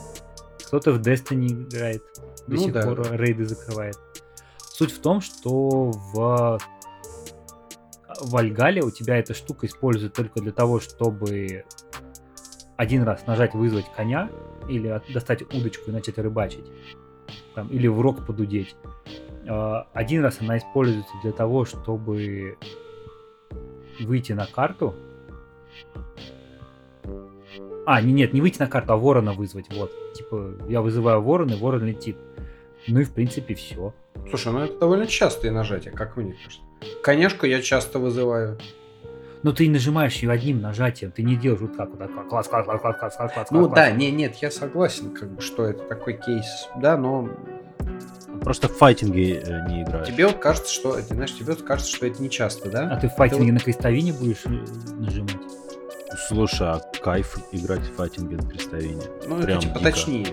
[0.66, 2.02] Кто-то в Destiny играет,
[2.46, 2.82] до ну, сих да.
[2.82, 3.98] пор рейды закрывает.
[4.58, 6.58] Суть в том, что в
[8.20, 11.64] в Альгале у тебя эта штука используется только для того, чтобы
[12.76, 14.30] один раз нажать вызвать коня
[14.68, 16.64] или достать удочку и начать рыбачить
[17.54, 18.74] там, или в рок подудеть.
[19.48, 22.56] А, один раз она используется для того, чтобы
[24.00, 24.94] выйти на карту.
[27.86, 29.66] А, не, нет, не выйти на карту, а ворона вызвать.
[29.74, 29.90] Вот.
[30.14, 32.16] Типа, я вызываю ворона, и ворон летит.
[32.86, 33.92] Ну и в принципе все.
[34.28, 36.60] Слушай, ну это довольно частые нажатия, как мне кажется.
[37.02, 38.58] Конечно, я часто вызываю.
[39.42, 42.64] Но ты нажимаешь ее одним нажатием, ты не делаешь вот так вот так, класс, класс,
[42.66, 43.48] класс, класс, класс, класс, класс.
[43.50, 43.74] Ну класс.
[43.74, 47.30] да, не, нет, я согласен, как бы, что это такой кейс, да, но
[48.42, 50.04] Просто в файтинге э, не играю.
[50.04, 52.90] Тебе вот кажется, что, ты знаешь, тебе вот кажется, что это не часто, да?
[52.90, 54.50] А ты в файтинге ты на крестовине будешь э,
[54.94, 55.36] нажимать?
[56.28, 59.02] Слушай, а кайф играть в файтинге на крестовине?
[59.26, 59.90] Ну, Прям это типа дико.
[59.90, 60.26] точнее.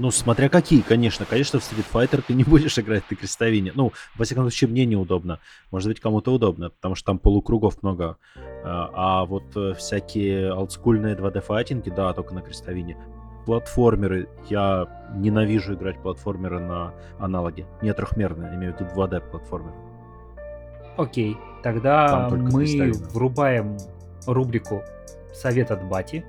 [0.00, 1.26] Ну, смотря какие, конечно.
[1.26, 3.72] Конечно, в Street Fighter ты не будешь играть на крестовине.
[3.74, 5.40] Ну, во всяком случае, мне неудобно.
[5.70, 8.16] Может быть, кому-то удобно, потому что там полукругов много.
[8.64, 12.96] А, а вот э, всякие олдскульные 2D-файтинги, да, только на крестовине.
[13.44, 14.26] платформеры.
[14.48, 17.66] Я ненавижу играть платформеры на аналоге.
[17.82, 19.74] Не трехмерные, имею в виду 2D платформер.
[20.96, 23.76] Окей, тогда мы врубаем
[24.26, 24.82] рубрику
[25.34, 26.24] «Совет от бати»,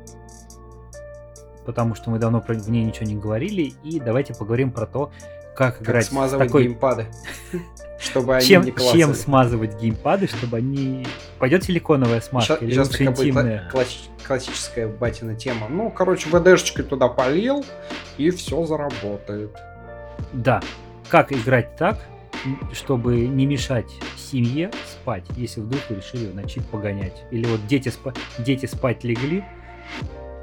[1.66, 5.12] потому что мы давно про- в ней ничего не говорили, и давайте поговорим про то,
[5.56, 6.64] как, Как играть смазывать такой...
[6.64, 7.08] геймпады.
[8.00, 9.14] Чтобы они чем, не чем клацали.
[9.14, 11.06] смазывать геймпады, чтобы они...
[11.38, 13.64] Пойдет силиконовая смазка Сейчас, или сейчас лучше интимная?
[13.68, 15.68] кла- класс- классическая батина тема.
[15.70, 17.64] Ну, короче, ВДшечкой туда полил,
[18.18, 19.56] и все заработает.
[20.34, 20.62] Да.
[21.10, 22.00] Как играть так,
[22.74, 27.22] чтобы не мешать семье спать, если вдруг решили в ночи погонять?
[27.30, 29.44] Или вот дети, спа- дети спать легли,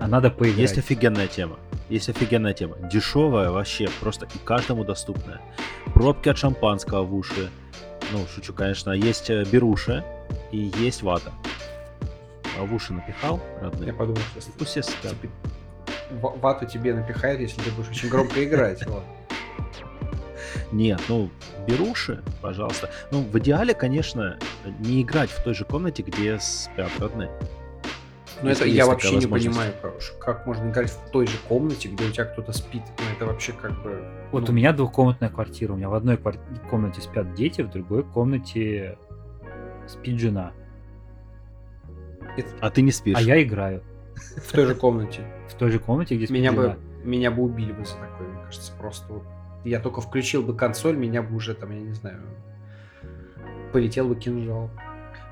[0.01, 0.59] а надо поиграть.
[0.61, 1.57] Есть офигенная тема.
[1.89, 2.77] Есть офигенная тема.
[2.93, 5.41] Дешевая вообще, просто и каждому доступная.
[5.95, 7.51] Пробки от шампанского в уши.
[8.13, 8.91] Ну, шучу, конечно.
[8.93, 10.05] Есть э, беруши
[10.53, 11.33] и есть вата.
[12.59, 13.93] А в уши напихал, Я родные?
[13.93, 15.15] подумал, сейчас Пусть все спят.
[16.11, 18.83] ва- вату тебе напихает, если ты будешь очень громко играть.
[20.73, 21.31] Нет, ну,
[21.67, 22.91] беруши, пожалуйста.
[23.11, 24.39] Ну, в идеале, конечно,
[24.81, 27.31] не играть в той же комнате, где спят родные.
[28.43, 29.73] Но это Если я вообще не понимаю,
[30.21, 32.83] как можно играть в той же комнате, где у тебя кто-то спит.
[32.99, 34.05] Ну, это вообще как бы...
[34.31, 35.73] Вот ну, у меня двухкомнатная квартира.
[35.73, 36.39] У меня в одной квар-
[36.71, 38.97] комнате спят дети, в другой комнате
[39.89, 40.53] спит жена.
[42.37, 43.17] это А ты не спишь.
[43.17, 43.83] А я играю
[44.37, 45.23] в той же комнате.
[45.49, 46.63] в той же комнате, где спит Меня жена.
[46.69, 49.25] бы, меня бы убили бы за такое, мне кажется, просто вот.
[49.65, 52.21] Я только включил бы консоль, меня бы уже там, я не знаю,
[53.73, 54.71] полетел бы кинжал.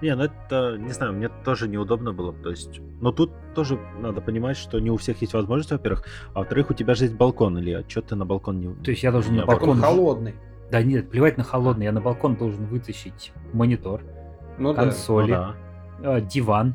[0.03, 2.32] Не, ну это, не знаю, мне тоже неудобно было.
[2.32, 6.40] То есть, но тут тоже надо понимать, что не у всех есть возможность, во-первых, а
[6.40, 8.74] во-вторых, у тебя же есть балкон, или что ты на балкон не...
[8.84, 9.80] То есть я должен не на Так он балкон...
[9.80, 10.34] холодный.
[10.70, 11.84] Да нет, плевать на холодный.
[11.86, 14.03] Я на балкон должен вытащить монитор,
[14.59, 14.80] Ну да.
[14.82, 15.55] Ну консоли, да.
[16.03, 16.74] э, диван,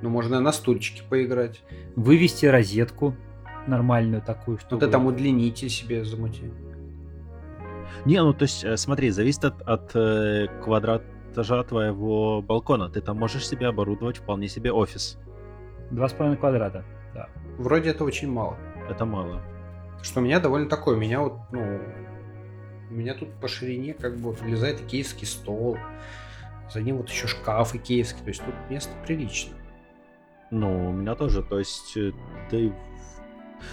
[0.00, 1.62] Ну можно на стульчике поиграть.
[1.96, 3.14] вывести розетку
[3.66, 4.86] нормальную такую, Ну чтобы...
[4.86, 6.44] ты там удлинитель себе замути.
[8.04, 10.46] Не, ну то есть, э, смотри, зависит от, от э,
[11.28, 12.88] квадратажа твоего балкона.
[12.88, 15.18] Ты там можешь себе оборудовать вполне себе офис.
[15.90, 16.84] Два с половиной квадрата.
[17.14, 17.28] Да.
[17.58, 18.56] Вроде это очень мало.
[18.88, 19.40] Это мало.
[20.02, 20.96] Что у меня довольно такое.
[20.96, 21.80] У меня вот, ну,
[22.90, 25.78] у меня тут по ширине как бы вот влезает икеевский стол.
[26.72, 28.22] За ним вот еще шкаф икеевский.
[28.22, 29.54] То есть тут место прилично.
[30.50, 31.42] Ну, у меня тоже.
[31.42, 32.12] То есть, э,
[32.50, 32.72] ты...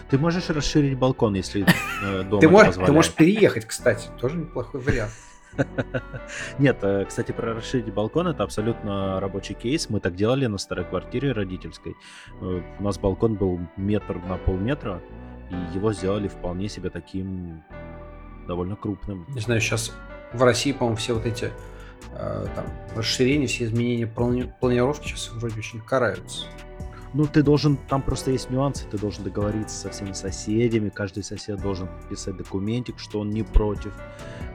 [0.09, 1.65] Ты можешь расширить балкон, если
[2.03, 4.09] э, дом Ты можешь, ты можешь переехать, кстати.
[4.19, 5.11] Тоже неплохой вариант.
[6.59, 9.89] Нет, э, кстати, про расширить балкон это абсолютно рабочий кейс.
[9.89, 11.95] Мы так делали на старой квартире родительской.
[12.41, 15.01] Э, У нас балкон был метр на полметра,
[15.49, 17.63] и его сделали вполне себе таким
[18.47, 19.25] довольно крупным.
[19.29, 19.93] Не знаю, сейчас
[20.33, 21.51] в России, по-моему, все вот эти
[22.11, 26.45] э, там расширения, все изменения плани- планировки сейчас вроде очень караются.
[27.17, 31.61] Ну, ты должен, там просто есть нюансы, ты должен договориться со всеми соседями, каждый сосед
[31.61, 33.93] должен подписать документик, что он не против.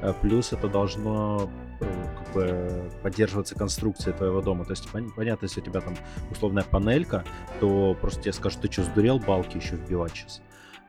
[0.03, 1.51] Э, Плюс это должно
[1.81, 4.67] э, как бы поддерживаться конструкцией твоего дома.
[4.67, 5.97] То есть, пон- понятно, если у тебя там
[6.31, 7.25] условная панелька,
[7.61, 10.43] то просто тебе скажут, ты что, сдурел балки еще вбивать сейчас?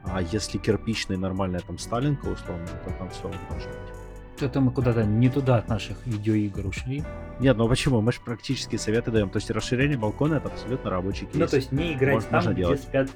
[0.03, 4.00] А если кирпичная нормальная там сталинка условно, то там все должно быть.
[4.41, 7.03] Что-то мы куда-то не туда от наших видеоигр ушли.
[7.39, 8.01] Нет, ну почему?
[8.01, 9.29] Мы же практически советы даем.
[9.29, 11.35] То есть расширение балкона это абсолютно рабочий кейс.
[11.35, 12.81] Ну, то есть не играть Может, там, можно где делать.
[12.81, 13.09] спят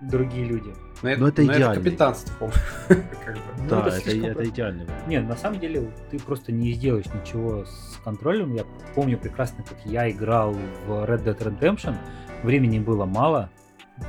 [0.00, 0.72] другие люди.
[1.02, 2.58] Но это, Ну, это но это капитанство, по-моему.
[3.26, 3.40] Как бы.
[3.58, 4.84] Ну, да, это это, слишком это идеальный.
[4.86, 5.08] вариант.
[5.08, 8.54] Не, на самом деле ты просто не сделаешь ничего с контролем.
[8.54, 11.96] Я помню прекрасно, как я играл в Red Dead Redemption.
[12.42, 13.50] Времени было мало.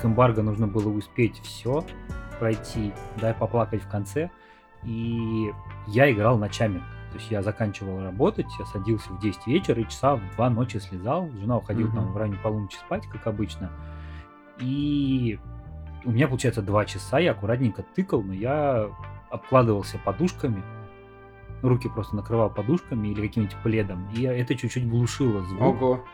[0.02, 1.84] К эмбарго нужно было успеть все
[2.40, 4.30] пройти, да, поплакать в конце.
[4.84, 5.52] И
[5.88, 6.80] я играл ночами.
[7.12, 10.78] То есть я заканчивал работать, я садился в 10 вечера и часа в 2 ночи
[10.78, 11.30] слезал.
[11.40, 12.14] Жена уходила там Мгм.
[12.14, 13.72] в районе полуночи спать, как обычно.
[14.60, 15.40] И
[16.06, 18.90] у меня, получается, 2 часа, я аккуратненько тыкал, но я
[19.30, 20.64] обкладывался подушками,
[21.62, 25.62] руки просто накрывал подушками или каким-нибудь пледом, и это чуть-чуть глушило звук.
[25.82, 26.06] Ого.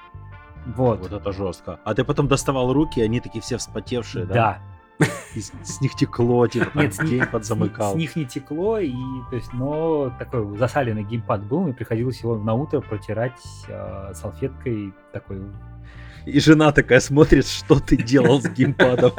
[0.75, 0.99] Вот.
[1.01, 1.79] Вот это жестко.
[1.83, 4.33] А ты потом доставал руки, и они такие все вспотевшие, да?
[4.33, 4.59] Да.
[5.35, 7.95] И с, с них текло, типа, там Нет, с них, геймпад с замыкал.
[7.95, 8.91] них- с них не текло, и,
[9.29, 14.93] то есть, но такой засаленный геймпад был, мне приходилось его на утро протирать э, салфеткой
[15.11, 15.41] такой.
[16.25, 19.11] И жена такая смотрит, что ты делал с геймпадом.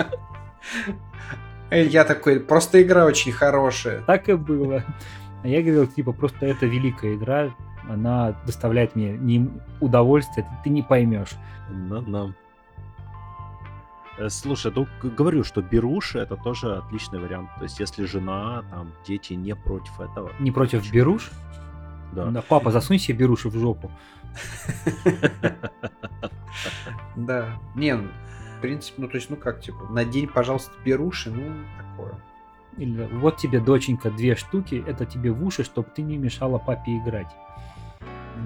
[1.71, 4.03] Э, Я такой, просто игра очень хорошая.
[4.03, 4.85] Так и было.
[5.43, 7.51] А я говорил, типа, просто это великая игра,
[7.89, 11.33] она доставляет мне не удовольствие, ты не поймешь.
[11.71, 12.33] Ну-ну.
[14.19, 17.51] Э, Слушай, ну г- говорю, что беруши это тоже отличный вариант.
[17.59, 20.31] То есть, если жена, там, дети не против этого.
[20.41, 21.31] Не против беруш?
[22.13, 22.27] Да.
[22.27, 23.91] Да, папа, засунь себе беруши в жопу.
[27.17, 27.57] Да.
[27.75, 28.09] Не, ну,
[28.61, 32.15] принципе, ну, то есть, ну как, типа, надень, пожалуйста, беруши, ну, такое.
[32.77, 36.97] Или вот тебе, доченька, две штуки, это тебе в уши, чтобы ты не мешала папе
[36.99, 37.31] играть.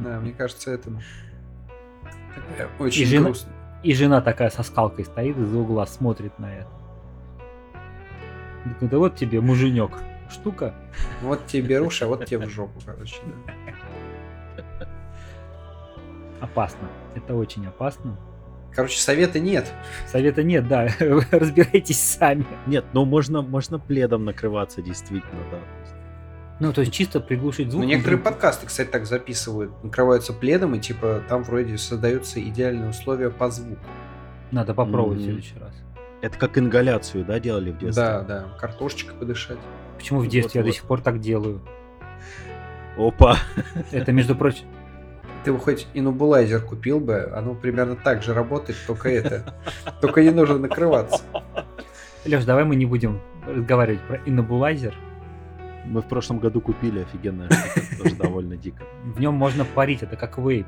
[0.04, 0.90] Да, мне кажется, это
[2.34, 3.52] такая очень жена- грустно.
[3.82, 6.68] И жена такая со скалкой стоит из-за угла, смотрит на это.
[8.80, 9.92] Да вот тебе, муженек,
[10.30, 10.74] штука.
[11.22, 13.16] Вот тебе беруши, а вот тебе в жопу, короче.
[14.56, 14.88] да.
[16.40, 16.88] Опасно.
[17.14, 18.18] Это очень опасно.
[18.72, 19.72] Короче, совета нет.
[20.06, 20.88] Совета нет, да.
[21.30, 22.46] Разбирайтесь сами.
[22.66, 25.58] Нет, ну можно, можно пледом накрываться, действительно, да.
[26.60, 27.82] Ну, то есть чисто приглушить звук.
[27.84, 29.70] Ну, некоторые подкасты, кстати, так записывают.
[29.84, 33.80] Накрываются пледом, и типа там вроде создаются идеальные условия по звуку.
[34.50, 35.24] Надо попробовать в Мгм.
[35.26, 35.72] следующий раз.
[36.20, 38.02] Это как ингаляцию, да, делали в детстве?
[38.02, 38.44] Да, да.
[38.58, 39.58] Картошечка подышать.
[39.96, 40.74] Почему в детстве я до Вот-вот.
[40.76, 41.60] сих пор так делаю?
[42.96, 43.36] Опа.
[43.92, 44.64] Это, между прочим,
[45.44, 49.54] Ты бы хоть инубулайзер купил бы, оно примерно так же работает, только это.
[50.00, 51.22] Только не нужно накрываться.
[52.26, 54.94] Леш, давай мы не будем разговаривать про иннобулайзер.
[55.88, 57.48] Мы в прошлом году купили офигенное
[57.98, 58.82] тоже довольно дико.
[59.04, 60.66] В нем можно парить, это как вейп.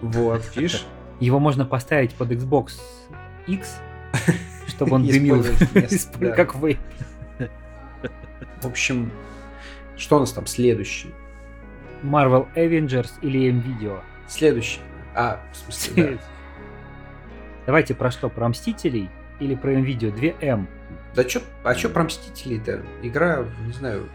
[0.00, 0.86] Вот, видишь?
[1.20, 2.80] Его можно поставить под Xbox
[3.46, 3.80] X,
[4.66, 5.44] чтобы он дымил
[6.18, 6.30] да.
[6.36, 6.78] как вейп.
[8.62, 9.10] В общем,
[9.96, 11.12] что у нас там следующий?
[12.02, 14.00] Marvel Avengers или M-Video.
[14.28, 14.80] Следующий.
[15.14, 16.18] А, в смысле,
[17.66, 18.28] Давайте про что?
[18.28, 19.10] Про Мстителей
[19.40, 20.14] или про M-Video?
[20.14, 20.66] 2M.
[21.16, 21.24] Да.
[21.24, 22.82] Чё, а чё про Мстителей-то?
[23.02, 24.08] Игра, не знаю,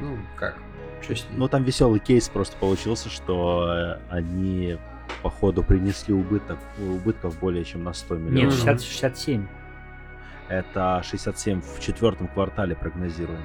[0.00, 0.56] ну как,
[1.02, 1.36] что с ней?
[1.36, 4.78] Ну, там веселый кейс просто получился, что э, они,
[5.22, 8.54] походу, принесли убыток, убытков более чем на 100 Нет, миллионов.
[8.54, 9.46] 60 67.
[10.48, 13.42] Это 67 в четвертом квартале прогнозируемо.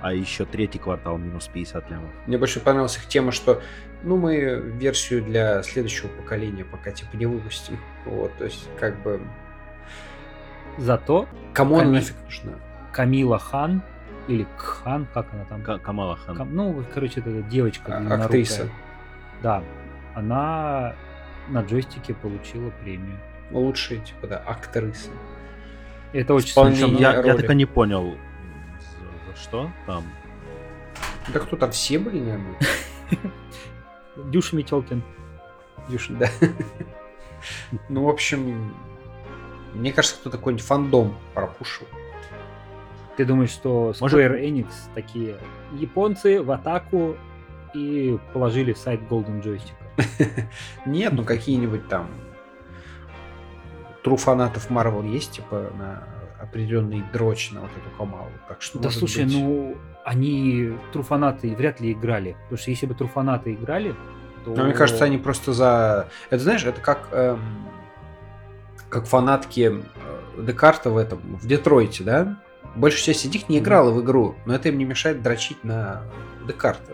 [0.00, 2.10] А еще третий квартал минус 50 лямов.
[2.26, 3.62] Мне больше понравилась их тема, что
[4.02, 7.78] ну мы версию для следующего поколения пока типа не выпустим.
[8.04, 9.22] Вот, то есть как бы
[10.78, 12.52] Зато кому она нафиг нужна?
[12.92, 13.82] Камила Хан
[14.28, 15.62] или Кхан, как она там?
[15.62, 16.36] К- Камала Хан.
[16.36, 18.68] Кам- ну, короче, это девочка А- актриса.
[19.42, 19.62] Да.
[20.14, 20.94] Она
[21.48, 23.18] на джойстике получила премию.
[23.50, 25.10] Лучшие, типа, да, актрисы.
[26.12, 26.98] Это очень смешно.
[26.98, 27.42] я, я роли.
[27.42, 28.16] так и не понял,
[28.80, 30.04] за, за что там.
[31.32, 32.56] Да кто там все были, наверное?
[34.30, 35.02] Дюша Метелкин.
[35.88, 36.28] Дюша, да.
[37.90, 38.74] Ну, в общем,
[39.74, 41.86] мне кажется, кто такой фандом пропушил.
[43.16, 45.36] Ты думаешь, что Square Может- Enix такие
[45.72, 47.16] японцы в атаку
[47.74, 49.74] и положили в сайт Golden Joystick?
[50.86, 52.08] Нет, ну какие-нибудь там
[54.02, 56.04] тру фанатов Marvel есть, типа, на
[56.40, 58.30] определенный дрочь на вот эту Камалу.
[58.48, 62.36] Так что, Да слушай, быть, ну они труфанаты вряд ли играли.
[62.44, 63.94] Потому что если бы труфанаты играли,
[64.44, 64.54] то...
[64.54, 66.08] Ну, мне кажется, они просто за...
[66.28, 67.40] Это, знаешь, это как, эм,
[68.94, 72.40] как фанатки э, Декарта в этом, в Детройте, да?
[72.76, 76.04] Большая часть из них не играла в игру, но это им не мешает дрочить на
[76.46, 76.92] Декарта.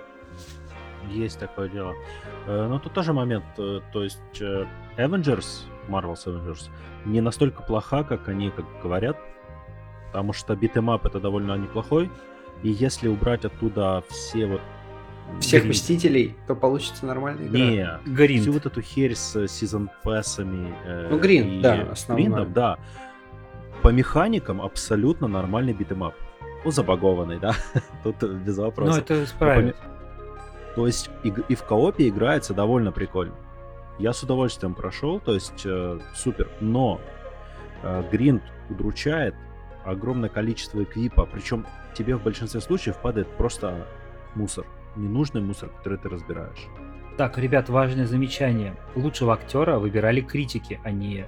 [1.10, 1.92] Есть такое дело.
[2.46, 4.40] Э, Но тут тоже момент, э, то есть
[4.96, 6.70] Avengers, Marvel's Avengers,
[7.04, 9.18] не настолько плоха, как они как говорят,
[10.06, 12.10] потому что beat 'em up это довольно неплохой,
[12.62, 14.62] и если убрать оттуда все вот...
[15.40, 15.70] Весь grind.
[15.70, 17.58] Мстителей, то получится нормальная игра.
[17.58, 18.42] Не, grind.
[18.42, 20.74] всю вот эту херь с season pass ами.
[20.84, 22.46] э, Ну, grind, и да, основной.
[22.46, 22.78] Да.
[23.82, 26.14] По механикам абсолютно нормальный beat 'em up.
[26.64, 27.54] Ну, забагованный, да.
[28.04, 28.98] Тут э, без Ну, вопросов.
[29.02, 29.76] это исправят.
[30.76, 33.34] То есть и, и в коопе играется довольно прикольно.
[33.98, 36.48] Я с удовольствием прошел, то есть э, супер.
[36.60, 37.00] Но
[37.82, 39.34] э, гринд удручает
[39.84, 43.86] огромное количество эквипа, причем тебе в большинстве случаев падает просто
[44.34, 44.64] мусор.
[44.96, 46.66] Ненужный мусор, который ты разбираешь.
[47.16, 48.76] Так, ребят, важное замечание.
[48.96, 51.26] Лучшего актера выбирали критики, а не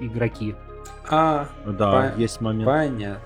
[0.00, 0.54] игроки.
[1.08, 2.64] А, Да, По- есть момент.
[2.66, 3.20] понятно.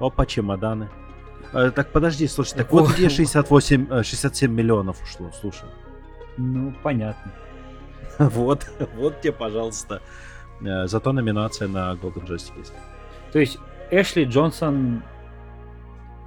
[0.00, 0.88] Опа, чемоданы.
[1.52, 5.68] Э, так, подожди, слушай, так Во- вот где 68, э, 67 миллионов ушло, слушай.
[6.36, 7.32] Ну, понятно.
[8.18, 10.00] Вот, вот тебе, пожалуйста.
[10.60, 12.72] Э, Зато номинация на Golden Joystick есть.
[13.32, 13.58] То есть
[13.90, 15.02] Эшли Джонсон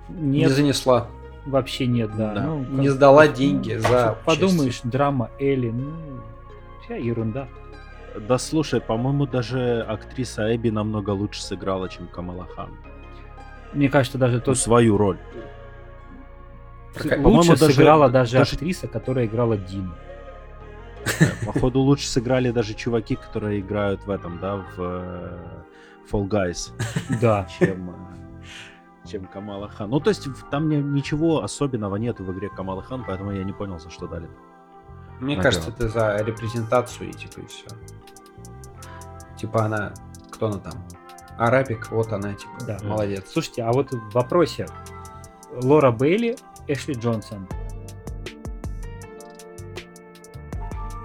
[0.09, 1.07] Не нет, занесла.
[1.45, 2.33] Вообще нет, да.
[2.33, 2.43] Да.
[2.43, 5.91] Ну, Не сдала ну, деньги за что Подумаешь, драма Элли, ну,
[6.83, 7.47] вся ерунда.
[8.27, 12.69] Да слушай, по-моему, даже актриса Эбби намного лучше сыграла, чем Камала Хан.
[13.73, 15.17] Мне кажется, даже Ну, тот свою роль.
[16.95, 19.93] Лучше по-моему, даже- сыграла даже, даже- актриса, которая играла Дину.
[21.05, 25.37] Э, Походу, лучше сыграли даже чуваки, которые играют в этом, да, в э,
[26.11, 26.73] Fall Guys,
[27.21, 27.47] Да.
[27.57, 27.93] чем, э,
[29.05, 29.89] чем Камала Хан.
[29.89, 33.53] Ну, то есть, там не- ничего особенного нет в игре Камала Хан, поэтому я не
[33.53, 34.29] понял, за что дали.
[35.19, 35.43] Мне Ага.
[35.43, 37.67] кажется, это за репрезентацию и типа и все.
[39.37, 39.93] Типа она,
[40.31, 40.73] кто она там?
[41.37, 42.77] Арабик, вот она, типа, Да.
[42.83, 43.29] молодец.
[43.31, 44.67] Слушайте, а вот в вопросе.
[45.63, 46.37] Лора Бейли,
[46.67, 47.47] Эшли Джонсон.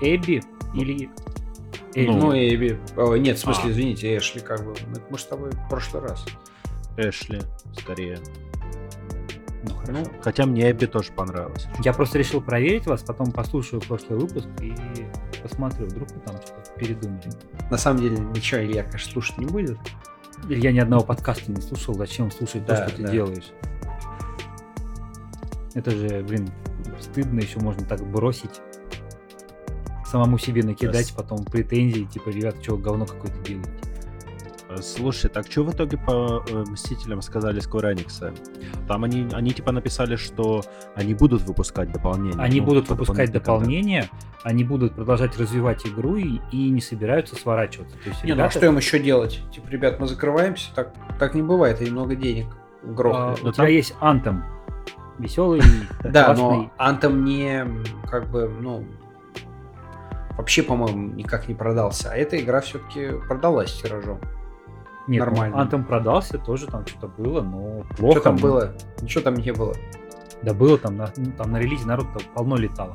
[0.00, 0.42] Эбби
[0.74, 1.10] или...
[1.94, 2.06] Элли?
[2.10, 2.78] Ну, Эйби.
[2.96, 3.70] О, нет, в смысле, А.
[3.70, 4.74] извините, Эшли, как бы.
[4.88, 6.26] Мы, мы с тобой в прошлый раз.
[6.96, 7.40] Эшли,
[7.78, 8.18] скорее.
[9.64, 10.10] Ну, хорошо.
[10.22, 11.66] Хотя мне Эбби тоже понравилось.
[11.84, 14.72] Я просто решил проверить вас, потом послушаю прошлый выпуск и
[15.42, 17.30] посмотрю, вдруг вы там что-то передумали.
[17.70, 19.78] На самом деле, ничего Илья, конечно, слушать не будет.
[20.48, 23.10] Я ни одного подкаста не слушал, зачем слушать Да, то, что ты да.
[23.10, 23.50] делаешь?
[25.74, 26.48] Это же, блин,
[27.00, 28.60] стыдно, еще можно так бросить.
[30.06, 31.16] Самому себе накидать, Yes.
[31.16, 33.70] потом претензии, типа, ребята, что, говно какое-то делаете.
[34.68, 38.36] Э, Слушай, так что в итоге по э, Мстителям сказали Square Enix?
[38.88, 40.62] Там они, они типа написали, что
[40.94, 42.40] они будут выпускать дополнение.
[42.40, 44.10] Они ну, будут типа выпускать дополнительный контент.
[44.10, 44.10] дополнения,
[44.42, 47.96] они будут продолжать развивать игру и, и не собираются сворачиваться.
[48.02, 49.40] То есть, Не, ну а ребята, что им еще делать?
[49.52, 52.46] Типа, ребят, мы закрываемся, так, так не бывает, и много денег
[52.82, 53.34] а, грохнули.
[53.34, 54.42] у тебя там- есть Anthem,
[55.18, 55.62] веселый,
[56.04, 57.66] Да, но Anthem не,
[58.08, 58.84] как бы, ну,
[60.36, 62.10] вообще, по-моему, никак не продался.
[62.10, 64.20] А эта игра все-таки продалась тиражом.
[65.06, 65.54] Нет, ну, нормально.
[65.56, 68.12] Anthem продался, тоже там что-то было, но плохо.
[68.16, 68.72] Что там было?
[69.00, 69.74] Ничего там не было.
[70.42, 72.92] Да было там, на, ну, там на релизе народ полно летало.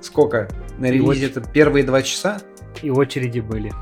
[0.00, 0.48] Сколько?
[0.78, 2.40] На И релизе очень- это первые два часа?
[2.82, 3.72] И очереди были.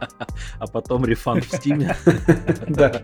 [0.58, 1.96] А потом рефанд в Стиме.
[2.68, 3.02] Да.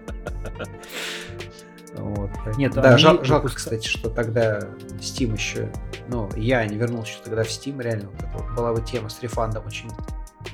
[1.94, 2.30] Вот.
[2.56, 4.60] Нет, да, жалко, кстати, что тогда
[5.00, 5.70] Steam еще,
[6.08, 9.08] ну, я не вернулся еще тогда в Steam, реально, вот это вот была бы тема
[9.08, 9.90] с рефандом очень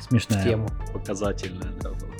[0.00, 0.42] Смешная.
[0.42, 0.66] тему.
[0.92, 2.10] Показательная, да, была.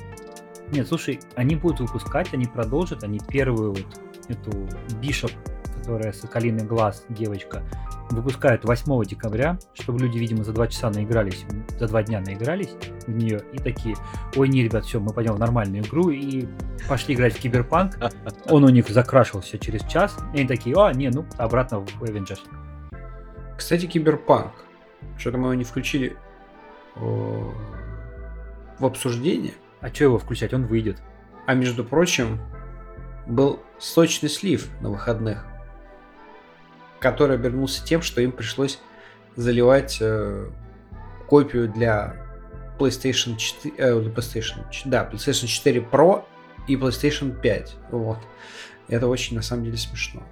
[0.73, 4.69] Нет, слушай, они будут выпускать, они продолжат, они первую вот эту
[5.01, 5.31] Бишоп,
[5.77, 7.63] которая соколиный глаз, девочка,
[8.11, 11.45] выпускают 8 декабря, чтобы люди, видимо, за два часа наигрались,
[11.79, 12.75] за два дня наигрались
[13.07, 13.97] в нее и такие,
[14.37, 16.47] ой, не, ребят, все, мы пойдем в нормальную игру и
[16.89, 17.99] пошли играть в Киберпанк.
[18.49, 22.41] Он у них закрашивался через час, и они такие, а, не, ну, обратно в Avengers.
[23.57, 24.53] Кстати, Киберпанк.
[25.19, 26.17] Что-то мы его не включили
[26.97, 27.55] о,
[28.79, 29.55] в обсуждение.
[29.87, 30.53] А что его включать?
[30.53, 31.01] Он выйдет.
[31.47, 32.41] А между прочим,
[33.27, 35.47] был сочный слив на выходных,
[36.99, 38.81] который обернулся тем, что им пришлось
[39.37, 40.51] заливать э,
[41.29, 42.17] копию для
[42.79, 46.25] PlayStation 4, э, PlayStation, да, PlayStation 4 Pro
[46.67, 47.77] и PlayStation 5.
[47.93, 48.19] Вот.
[48.89, 50.23] Это очень, на самом деле, смешно.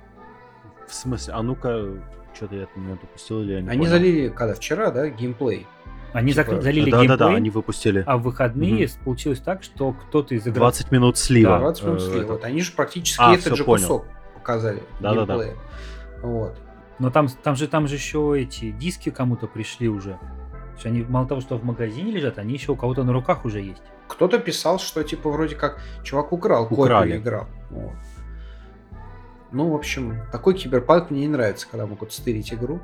[0.89, 1.35] В смысле?
[1.35, 2.03] А ну-ка,
[2.35, 3.91] что-то я там момент упустил или я не Они понял?
[3.91, 5.67] залили, когда вчера, да, геймплей.
[6.15, 9.65] Они Типа, зак- залили Да, да, геймплей, да, они выпустили а в выходные получилось так,
[9.65, 11.59] что кто-то из игроков 20 минут слива.
[11.59, 12.23] 20 минут Э, слива.
[12.23, 13.83] это- Вот они же практически А, этот же понял.
[13.89, 14.07] кусок
[14.37, 14.83] показали.
[15.01, 15.35] Да-да-да.
[15.35, 15.57] геймплея.
[16.23, 16.57] Вот.
[17.01, 20.11] Но там, там же там же еще эти диски кому-то пришли уже.
[20.13, 20.19] То
[20.75, 23.61] есть они мало того, что в магазине лежат, они еще у кого-то на руках уже
[23.61, 23.83] есть.
[24.07, 27.11] Кто-то писал, что типа вроде как чувак украл, Украли.
[27.11, 27.47] копию играл.
[27.71, 27.93] Вот.
[29.51, 32.81] Ну, в общем, такой киберпанк мне не нравится, когда могут стырить игру.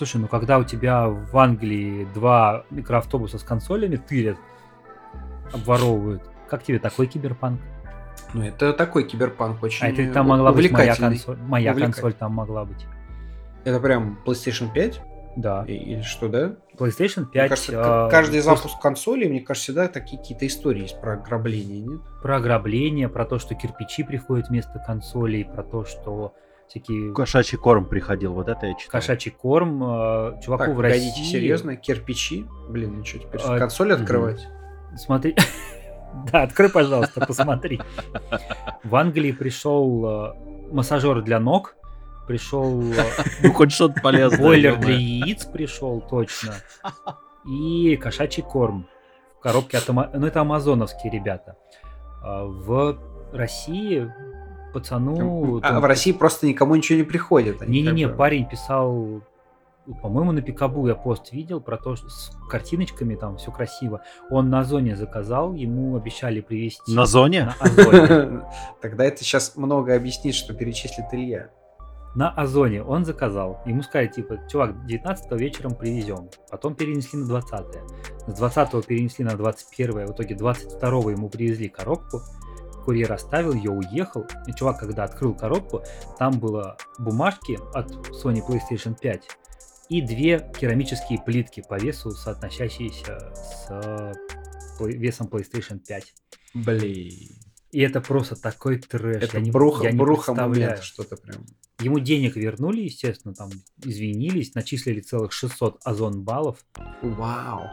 [0.00, 4.38] Слушай, ну когда у тебя в Англии два микроавтобуса с консолями тырят,
[5.52, 7.60] обворовывают, как тебе такой киберпанк?
[8.32, 11.36] Ну, это такой киберпанк очень А это там могла быть моя консоль.
[11.36, 12.86] Моя консоль там могла быть.
[13.64, 15.02] Это прям PlayStation 5?
[15.36, 15.66] Да.
[15.66, 16.56] Или что, да?
[16.78, 17.34] PlayStation 5.
[17.34, 21.80] Мне кажется, к- каждый запуск консоли, мне кажется, всегда такие какие-то истории есть про ограбление,
[21.80, 22.00] нет?
[22.22, 26.32] Про ограбление, про то, что кирпичи приходят вместо консолей, про то, что
[26.70, 28.92] всякие Кошачий корм приходил, вот это я читал.
[29.00, 31.24] кошачий корм э, чуваку Так, в погодите, России.
[31.24, 31.76] серьезно?
[31.76, 32.46] Кирпичи?
[32.68, 34.46] Блин, ну что, теперь А, консоль открывать?
[34.96, 35.36] Смотри.
[36.32, 37.80] Да, открой, пожалуйста, посмотри.
[38.82, 40.34] В Англии пришел э,
[40.72, 41.76] массажер для ног,
[42.26, 42.94] пришел э,
[43.44, 44.40] Ну, хоть что-то полезное.
[44.40, 46.54] бойлер для яиц, пришел точно,
[47.46, 48.88] и кошачий корм
[49.38, 51.54] в коробке от Ну, это амазоновские ребята.
[52.24, 52.98] А В
[53.32, 54.12] России
[54.72, 55.58] пацану...
[55.58, 57.66] а там- в России просто никому ничего не приходит.
[57.66, 59.22] Не-не-не, как бы- парень писал,
[60.02, 64.02] по-моему, на Пикабу я пост видел про то, что с картиночками там все красиво.
[64.30, 66.94] Он на Озоне заказал, ему обещали привезти.
[66.94, 67.52] На зоне?
[67.60, 68.42] На Озоне.
[68.80, 71.50] Тогда это сейчас много объяснит, что перечислит Илья.
[72.14, 73.62] На Озоне он заказал.
[73.66, 76.28] Ему сказали, типа, чувак, 19 вечером привезем.
[76.50, 77.66] Потом перенесли на 20
[78.26, 82.20] С 20 перенесли на 21 В итоге 22 ему привезли коробку.
[82.84, 84.26] Курьер оставил ее, уехал.
[84.46, 85.82] И чувак, когда открыл коробку,
[86.18, 89.28] там было бумажки от Sony PlayStation 5
[89.88, 94.14] и две керамические плитки по весу, соотносящиеся с
[94.78, 96.14] весом PlayStation 5.
[96.54, 97.30] Блин.
[97.72, 99.22] И это просто такой трэш.
[99.22, 101.44] Это я не, бруха, я не бруха момент, что-то прям.
[101.80, 103.50] Ему денег вернули, естественно, там
[103.82, 106.64] извинились, начислили целых 600 озон баллов.
[107.02, 107.68] Вау.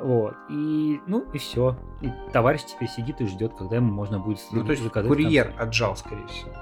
[0.00, 0.34] Вот.
[0.48, 1.76] И, ну, и все.
[2.00, 5.96] И товарищ теперь сидит и ждет, когда ему можно будет Ну, то есть курьер отжал,
[5.96, 6.52] скорее всего.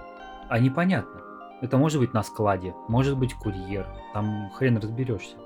[0.49, 1.21] А непонятно.
[1.61, 3.87] Это может быть на складе, может быть курьер.
[4.13, 5.37] Там хрен разберешься.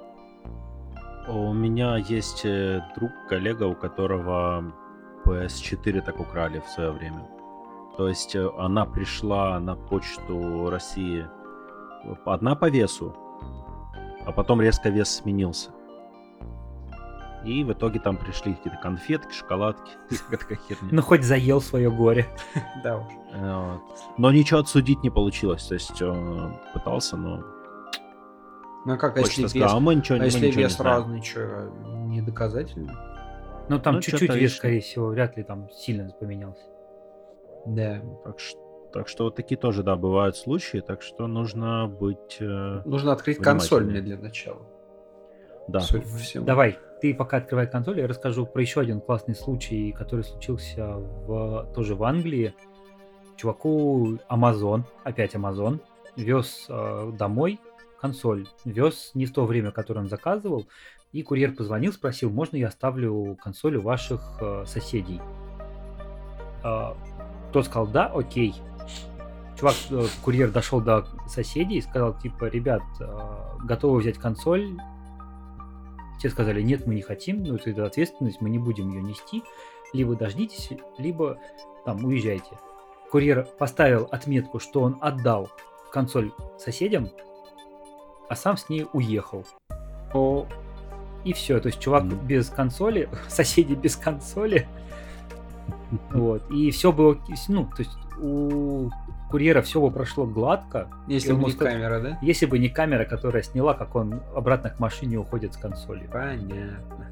[1.28, 4.72] У меня есть э, друг, коллега, у которого
[5.24, 7.28] PS4 так украли в свое время.
[7.96, 11.26] То есть э, она пришла на почту России
[12.04, 13.14] э, одна по весу,
[14.24, 15.70] а потом резко вес сменился.
[17.44, 19.92] И в итоге там пришли какие-то конфетки, шоколадки,
[20.30, 20.88] такая херня.
[20.90, 22.26] Ну, хоть заел свое горе.
[22.82, 23.06] Да уж.
[23.34, 23.80] Вот.
[24.18, 25.66] Но ничего отсудить не получилось.
[25.66, 27.44] То есть э, пытался, но
[28.86, 31.70] Ну а как, а если вес, а мы ничего, а если вес разный, что,
[32.06, 32.94] не доказательно?
[33.68, 36.62] Ну, там Ну, чуть-чуть вес, скорее всего, вряд ли там сильно поменялся.
[37.66, 38.00] Да.
[38.24, 42.82] Так что, так что вот такие тоже, да, бывают случаи, так что нужно быть, э,
[42.84, 44.62] Нужно открыть консоль мне для начала.
[45.68, 45.80] да.
[45.80, 46.44] Судя по всему.
[46.46, 51.72] Давай, ты пока открывай консоль, я расскажу про еще один классный случай, который случился в,
[51.72, 52.52] тоже в Англии.
[53.36, 55.78] Чуваку Amazon, опять Amazon,
[56.16, 57.60] вез э, домой
[58.00, 58.48] консоль.
[58.64, 60.66] Вез не в то время, которое он заказывал.
[61.12, 65.20] И курьер позвонил, спросил, можно я оставлю консоль у ваших э, соседей.
[66.64, 66.94] Э,
[67.52, 68.52] тот сказал, да, окей.
[69.56, 73.06] Чувак, э, курьер дошел до соседей и сказал, типа, ребят, э,
[73.62, 74.76] готовы взять консоль,
[76.20, 79.42] те сказали, нет, мы не хотим, ну это ответственность, мы не будем ее нести.
[79.92, 81.38] Либо дождитесь, либо
[81.84, 82.58] там уезжайте.
[83.10, 85.48] Курьер поставил отметку, что он отдал
[85.92, 87.10] консоль соседям,
[88.28, 89.46] а сам с ней уехал.
[90.12, 90.46] О,
[91.24, 92.26] И все, то есть чувак Мгм.
[92.26, 94.66] без консоли, соседи без консоли.
[96.12, 96.48] Вот.
[96.50, 97.16] И все было,
[97.48, 98.90] ну, то есть у
[99.30, 102.18] курьера все бы прошло гладко, если бы не сказать- камера, да?
[102.22, 106.10] если бы не камера, которая сняла, как он обратно к машине уходит с консолью.
[106.10, 107.10] Понятно.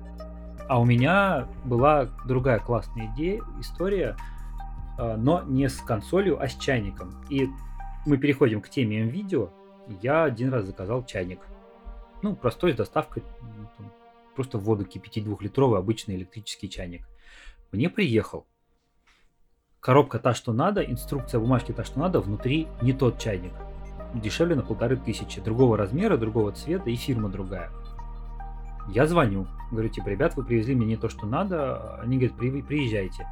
[0.66, 4.16] А у меня была другая классная идея, история,
[4.98, 7.22] а, но не с консолью, а с чайником.
[7.28, 7.48] И
[8.06, 9.50] мы переходим к теме видео.
[10.02, 11.40] Я один раз заказал чайник.
[12.22, 13.22] Ну, простой, с доставкой.
[14.34, 17.06] Просто воду кипятить двухлитровый обычный электрический чайник.
[17.70, 18.46] Мне приехал.
[19.84, 23.52] Коробка та, что надо, инструкция бумажки та, что надо, внутри не тот чайник.
[24.14, 25.42] Дешевле на полторы тысячи.
[25.42, 27.70] Другого размера, другого цвета и фирма другая.
[28.88, 32.00] Я звоню, говорю, типа, ребят, вы привезли мне не то, что надо.
[32.00, 33.26] Они говорят, «При- приезжайте.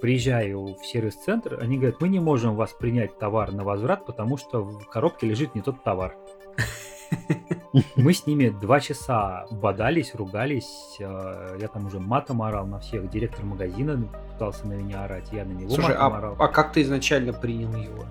[0.00, 4.64] Приезжаю в сервис-центр, они говорят, мы не можем вас принять товар на возврат, потому что
[4.64, 6.16] в коробке лежит не тот товар.
[7.96, 10.96] Мы с ними два часа бодались, ругались.
[10.98, 13.08] э, Я там уже матом орал на всех.
[13.10, 14.02] Директор магазина
[14.32, 16.36] пытался на меня орать, я на него Слушай, матом а, орал.
[16.38, 18.04] а как ты изначально принял его?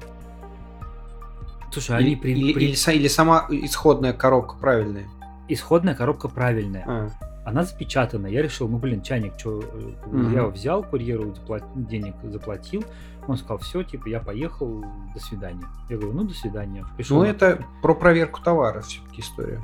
[1.72, 5.08] Слушай, Или, они при- или- при- или или сама исходная коробка правильная?
[5.48, 6.84] исходная коробка правильная.
[6.88, 7.10] А,
[7.46, 8.28] Она запечатана.
[8.28, 9.62] Я решил, ну блин, чайник, что
[10.08, 10.32] Мгм.
[10.34, 11.34] я его взял, курьеру
[11.76, 12.84] денег заплатил.
[13.28, 14.84] Он сказал, все, типа, я поехал,
[15.14, 15.66] до свидания.
[15.90, 16.86] Я говорю, ну до свидания.
[16.98, 19.62] Пришел, Ну, на, это про проверку товара все-таки история.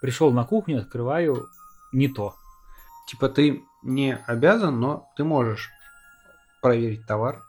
[0.00, 1.46] пришел на кухню, открываю,
[1.92, 2.34] не то.
[3.08, 5.70] Типа ты не обязан, но ты можешь
[6.62, 7.42] проверить товар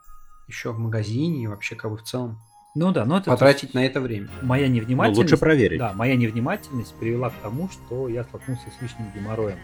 [0.48, 2.40] еще в магазине и вообще как бы в целом
[2.76, 4.28] Ну да, но это потратить на это время.
[4.42, 5.18] моя Ну, невнимательность.
[5.18, 5.80] лучше проверить.
[5.80, 9.58] Да, моя невнимательность привела к тому, что я столкнулся с лишним геморроем.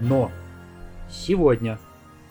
[0.00, 0.32] Но
[1.08, 1.78] сегодня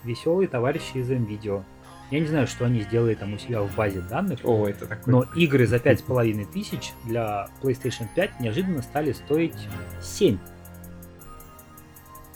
[0.03, 1.63] веселые товарищи из МВидео,
[2.11, 5.13] я не знаю, что они сделали там у себя в базе данных, О, это такой.
[5.13, 9.55] но игры за 5,5 тысяч для PlayStation 5 неожиданно стали стоить
[10.01, 10.37] 7.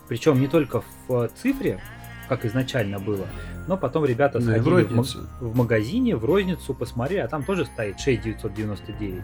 [0.07, 1.81] Причем не только в цифре,
[2.29, 3.27] как изначально было,
[3.67, 5.19] но потом ребята Ну, в сходили в, розницу.
[5.39, 9.23] в магазине, в розницу, посмотрели, а там тоже стоит 6,999.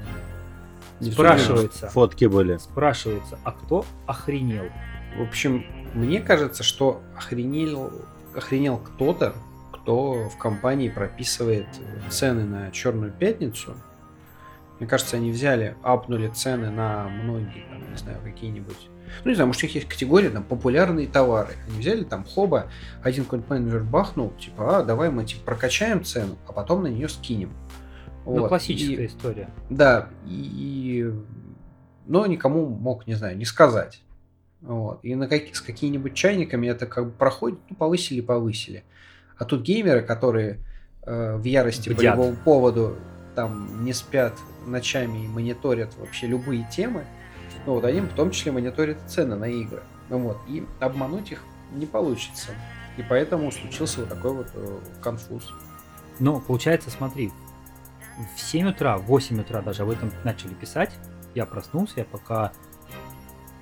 [0.99, 2.57] Не Спрашивается, Фотки были.
[2.57, 4.65] спрашивается, а кто охренел?
[5.17, 7.91] В общем, мне кажется, что охренел,
[8.35, 9.33] охренел кто-то,
[9.71, 11.67] кто в компании прописывает
[12.09, 13.75] цены на Черную пятницу.
[14.79, 18.89] Мне кажется, они взяли, апнули цены на многие, там, не знаю, какие-нибудь.
[19.23, 21.53] Ну, не знаю, может, у них есть категория, там, популярные товары.
[21.67, 22.67] Они взяли там хоба,
[23.03, 27.09] один какой-нибудь менеджер бахнул, типа, а, давай мы типа прокачаем цену, а потом на нее
[27.09, 27.51] скинем.
[28.25, 28.49] Ну, Вот.
[28.49, 29.49] классическая И- история.
[29.69, 31.11] да, и...
[32.05, 34.01] Но никому мог, не знаю, не сказать.
[34.61, 34.99] Вот.
[35.03, 38.83] И на каки- с какими-нибудь чайниками это как бы проходит, ну, повысили, повысили.
[39.37, 40.59] А тут геймеры, которые
[41.03, 42.15] э, в ярости по Бдят.
[42.15, 42.95] любому поводу
[43.35, 44.33] там не спят
[44.67, 47.05] ночами и мониторят вообще любые темы,
[47.65, 49.83] ну, вот они в том числе мониторят цены на игры.
[50.09, 50.37] Ну, вот.
[50.47, 52.51] И обмануть их не получится.
[52.97, 55.53] И поэтому случился вот такой вот э, конфуз.
[56.19, 57.31] Но получается, смотри,
[58.35, 60.91] в 7 утра, в 8 утра даже об этом начали писать.
[61.35, 62.51] Я проснулся, я пока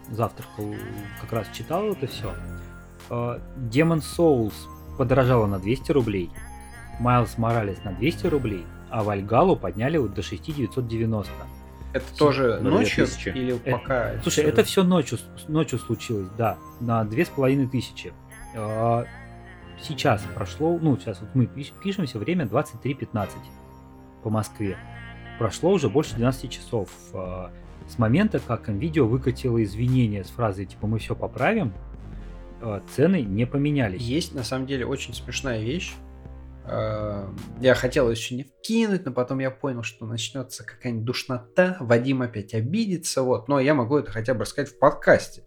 [0.09, 0.73] завтракал,
[1.21, 2.33] как раз читал это все.
[3.09, 4.53] Э, Demon Souls
[4.97, 6.31] подорожала на 200 рублей,
[6.99, 11.31] Miles Morales на 200 рублей, а Вальгалу подняли вот до 6990.
[11.97, 13.29] Это тоже ночью 2000.
[13.29, 14.11] или Это- пока?
[14.21, 15.17] Слушай, всё- это все ночью,
[15.47, 18.13] ночью случилось, да, на две с половиной тысячи.
[18.55, 19.05] А,
[19.79, 23.43] Сейчас прошло, ну, сейчас вот мы пиш- пишемся, время 23.15
[24.23, 24.75] по Москве.
[25.37, 26.89] Прошло уже больше 12 часов.
[27.13, 27.51] А,
[27.87, 31.73] С момента, как NVIDIA выкатила извинения с фразой типа «мы все поправим»,
[32.59, 34.01] а, цены не поменялись.
[34.01, 35.93] Есть на самом деле очень смешная вещь.
[36.67, 37.27] Э,
[37.59, 42.53] Я хотел ее сегодня вкинуть, но потом я понял, что начнется какая-нибудь душнота, Вадим опять
[42.53, 43.47] обидится, вот.
[43.47, 45.43] Но я могу это хотя бы рассказать в подкасте.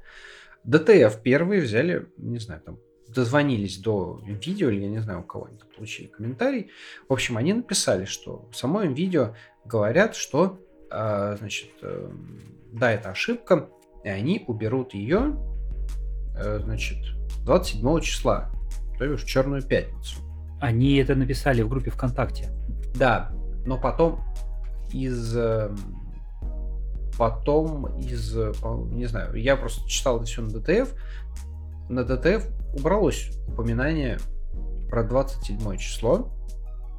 [0.64, 5.47] ДТФ первые взяли, не знаю, там дозвонились до видео, или я не знаю, у кого
[5.47, 6.71] они получили комментарий.
[7.09, 10.61] В общем, они написали, что в самом видео говорят, что,
[10.91, 12.11] э, значит, э,
[12.73, 13.68] да, это ошибка,
[14.05, 15.37] и они уберут ее,
[16.37, 16.99] э, значит,
[17.45, 18.51] 27 числа,
[18.99, 20.16] то есть в Черную пятницу.
[20.61, 22.51] Они это написали в группе ВКонтакте.
[22.95, 23.33] Да,
[23.67, 24.21] но потом
[24.93, 25.37] из...
[25.37, 25.77] эм,
[27.19, 28.35] Потом из...
[28.35, 30.95] Не знаю, я просто читал это все на DTF.
[31.91, 34.19] На DTF убралось упоминание
[34.89, 36.31] про 27 число.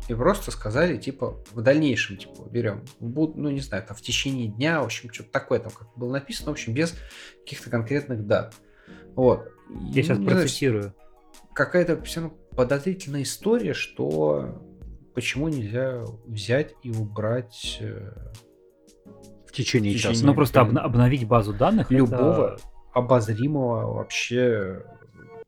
[0.07, 4.47] И просто сказали, типа, в дальнейшем, типа, берем, буд- ну, не знаю, там, в течение
[4.47, 6.95] дня, в общем, что-то такое там, как было написано, в общем, без
[7.43, 8.53] каких-то конкретных дат.
[9.16, 9.47] Вот.
[9.91, 10.93] Я сейчас Не знаю, процессирую.
[11.53, 14.61] какая-то все равно подозрительная история, что
[15.13, 18.11] почему нельзя взять и убрать э,
[19.47, 20.09] В течение В часа.
[20.13, 21.87] течение- Ну, просто обна- обновить базу данных.
[21.87, 22.57] это- любого
[22.93, 24.83] обозримого вообще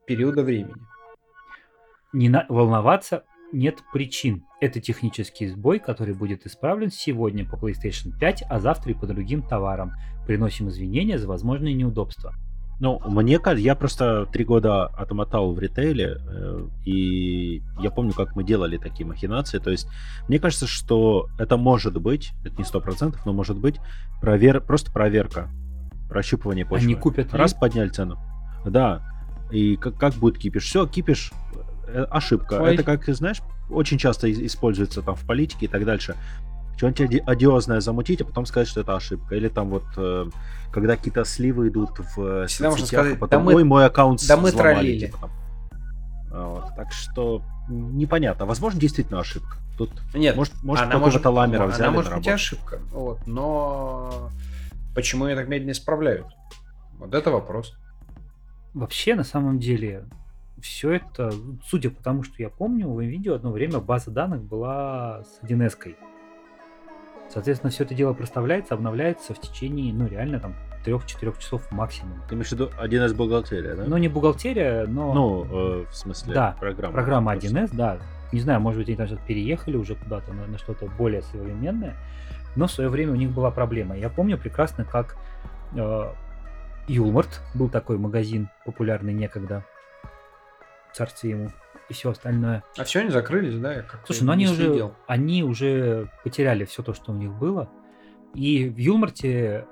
[0.06, 0.74] периода времени.
[2.12, 4.44] не на- волноваться нет причин.
[4.62, 9.42] Это технический сбой, который будет исправлен сегодня по PlayStation 5, а завтра и по другим
[9.42, 9.94] товарам.
[10.28, 12.34] Приносим извинения за возможные неудобства.
[12.80, 18.36] Ну, мне кажется, я просто три года отмотал в ритейле, э, и я помню, как
[18.36, 19.60] мы делали такие махинации.
[19.60, 19.88] То есть,
[20.28, 23.80] мне кажется, что это может быть, это не сто процентов, но может быть
[24.22, 24.60] провер...
[24.60, 25.50] просто проверка,
[26.10, 26.86] прощупывание почвы.
[26.86, 27.40] Они купят ли?
[27.40, 28.18] Раз подняли цену.
[28.66, 29.02] Да.
[29.52, 30.64] И как, как будет кипиш?
[30.64, 31.32] Все, кипиш,
[31.88, 32.62] э, ошибка.
[32.62, 32.74] Ой.
[32.74, 36.16] Это как, знаешь, очень часто используется там в политике и так дальше.
[36.78, 39.36] Что-нибудь оди- одиозное замутить, а потом сказать, что это ошибка.
[39.36, 40.26] Или там вот, э,
[40.72, 43.86] когда какие-то сливы идут в э, Всегда можно сказать, а потом, «Да мы- ой, мой
[43.86, 45.00] аккаунт да мы взломали», троллили.
[45.06, 45.32] типа там.
[46.32, 46.76] А, вот.
[46.76, 48.46] Так что непонятно.
[48.46, 49.58] Возможно, действительно ошибка.
[49.78, 52.80] Тут, Нет, может, может она может, какого-то ламера она взяли может на быть ошибка.
[52.92, 54.30] Вот, но
[54.96, 56.28] почему ее так медленно исправляют?
[57.00, 57.74] Вот это вопрос.
[58.74, 60.06] Вообще, на самом деле,
[60.62, 61.32] все это,
[61.68, 65.76] судя по тому, что я помню, в видео одно время база данных была с 1С.
[65.78, 65.96] -кой.
[67.30, 70.56] Соответственно, все это дело проставляется, обновляется в течение, ну, реально, там,
[70.86, 72.22] 3-4 часов максимум.
[72.28, 73.86] Ты имеешь в виду 1С бухгалтерия, да?
[73.86, 76.94] Но не бухгалтерия, но Ну, э, в смысле, Да, программа.
[76.94, 77.50] программа Просто.
[77.50, 77.98] 1С, да.
[78.32, 81.96] Не знаю, может быть, они там сейчас переехали уже куда-то на, на что-то более современное.
[82.56, 83.96] Но в свое время у них была проблема.
[83.98, 85.16] Я помню прекрасно, как
[85.76, 86.12] э,
[86.88, 89.64] Юлмарт был такой магазин популярный некогда.
[90.94, 91.52] Царствие ему
[91.94, 92.64] и все остальное.
[92.78, 93.74] А все, они закрылись, да?
[93.74, 97.70] Я Слушай, ну они уже, они уже потеряли все то, что у них было.
[98.34, 99.68] И в Юлмарте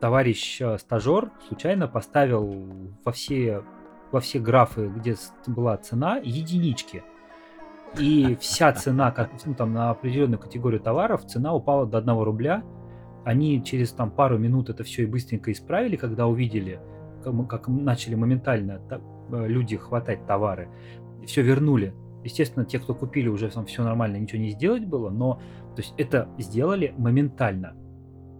[0.00, 2.66] товарищ э, стажер случайно поставил
[3.04, 3.62] во все,
[4.10, 5.16] во все графы, где
[5.46, 7.04] была цена, единички.
[7.98, 12.64] И вся цена, как, ну, там, на определенную категорию товаров, цена упала до 1 рубля.
[13.24, 16.80] Они через там, пару минут это все и быстренько исправили, когда увидели,
[17.48, 20.68] как, начали моментально та- э, люди хватать товары.
[21.26, 21.94] Все вернули.
[22.24, 25.40] Естественно, те, кто купили, уже там все нормально, ничего не сделать было, но
[25.76, 27.74] то есть это сделали моментально.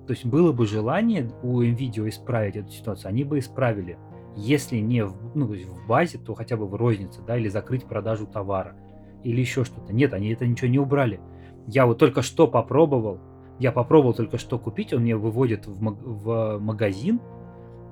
[0.06, 3.98] То есть было бы желание у NVIDIA исправить эту ситуацию, они бы исправили.
[4.36, 7.48] Если не в, ну, то есть в базе, то хотя бы в рознице, да, или
[7.48, 8.74] закрыть продажу товара,
[9.22, 9.92] или еще что-то.
[9.92, 11.20] Нет, они это ничего не убрали.
[11.66, 13.20] Я вот только что попробовал,
[13.58, 17.20] я попробовал только что купить, он мне выводит в, в магазин,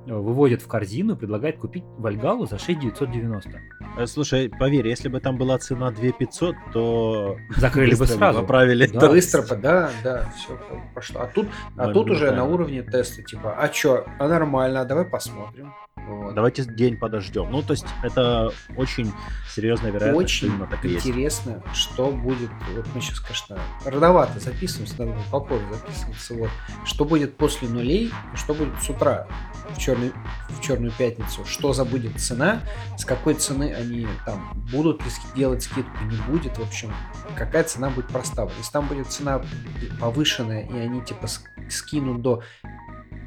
[0.07, 3.51] выводит в корзину и предлагает купить Вальгалу за 6990.
[3.99, 8.41] Э, Слушай, поверь, если бы там была цена 2500, то Закрыли бы быстро сразу.
[8.41, 8.87] поправили.
[8.87, 9.09] Да.
[9.09, 10.59] Быстро, по- да, да, все
[10.95, 11.21] пошло.
[11.23, 15.73] А тут, а тут уже на уровне теста, типа, а чё, а нормально, давай посмотрим.
[16.09, 16.35] Вот.
[16.35, 17.51] Давайте день подождем.
[17.53, 19.13] Ну, то есть это очень
[19.55, 21.07] серьезная вероятность, что Очень именно так и есть.
[21.07, 22.51] интересно, что будет.
[22.75, 26.35] Вот мы сейчас, конечно, родовато записываемся, надо попозже записываться.
[26.35, 26.51] Вот.
[26.85, 29.29] Что будет после нулей, что будет с утра
[29.77, 30.13] в, черный,
[30.49, 31.45] в черную пятницу.
[31.45, 32.61] Что за будет цена,
[32.97, 36.59] с какой цены они там будут ли делать скидку, не будет.
[36.59, 36.91] В общем,
[37.37, 38.57] какая цена будет проставлена.
[38.59, 39.43] Если там будет цена
[40.01, 42.43] повышенная, и они типа ск- скинут до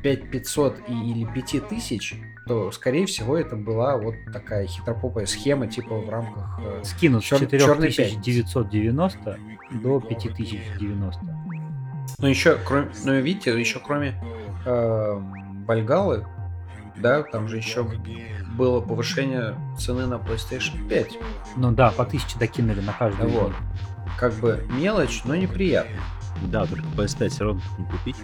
[0.03, 2.15] 5500 и, или 5000,
[2.47, 6.59] то, скорее всего, это была вот такая хитропопая схема, типа в рамках...
[6.63, 9.39] э, Скинут с Чёр- чёрной 4990
[9.81, 11.19] до 5090.
[12.19, 14.13] Ну, еще, кроме, ну, видите, еще кроме
[14.63, 15.19] э,
[15.65, 16.27] Бальгалы,
[16.97, 17.87] да, там же еще
[18.57, 21.17] было повышение цены на PlayStation 5.
[21.57, 23.29] Ну да, по 1000 докинули на каждую.
[23.29, 23.53] Вот.
[24.17, 25.97] Как бы мелочь, но неприятно.
[26.43, 28.17] Да, только PS5 все равно не купить.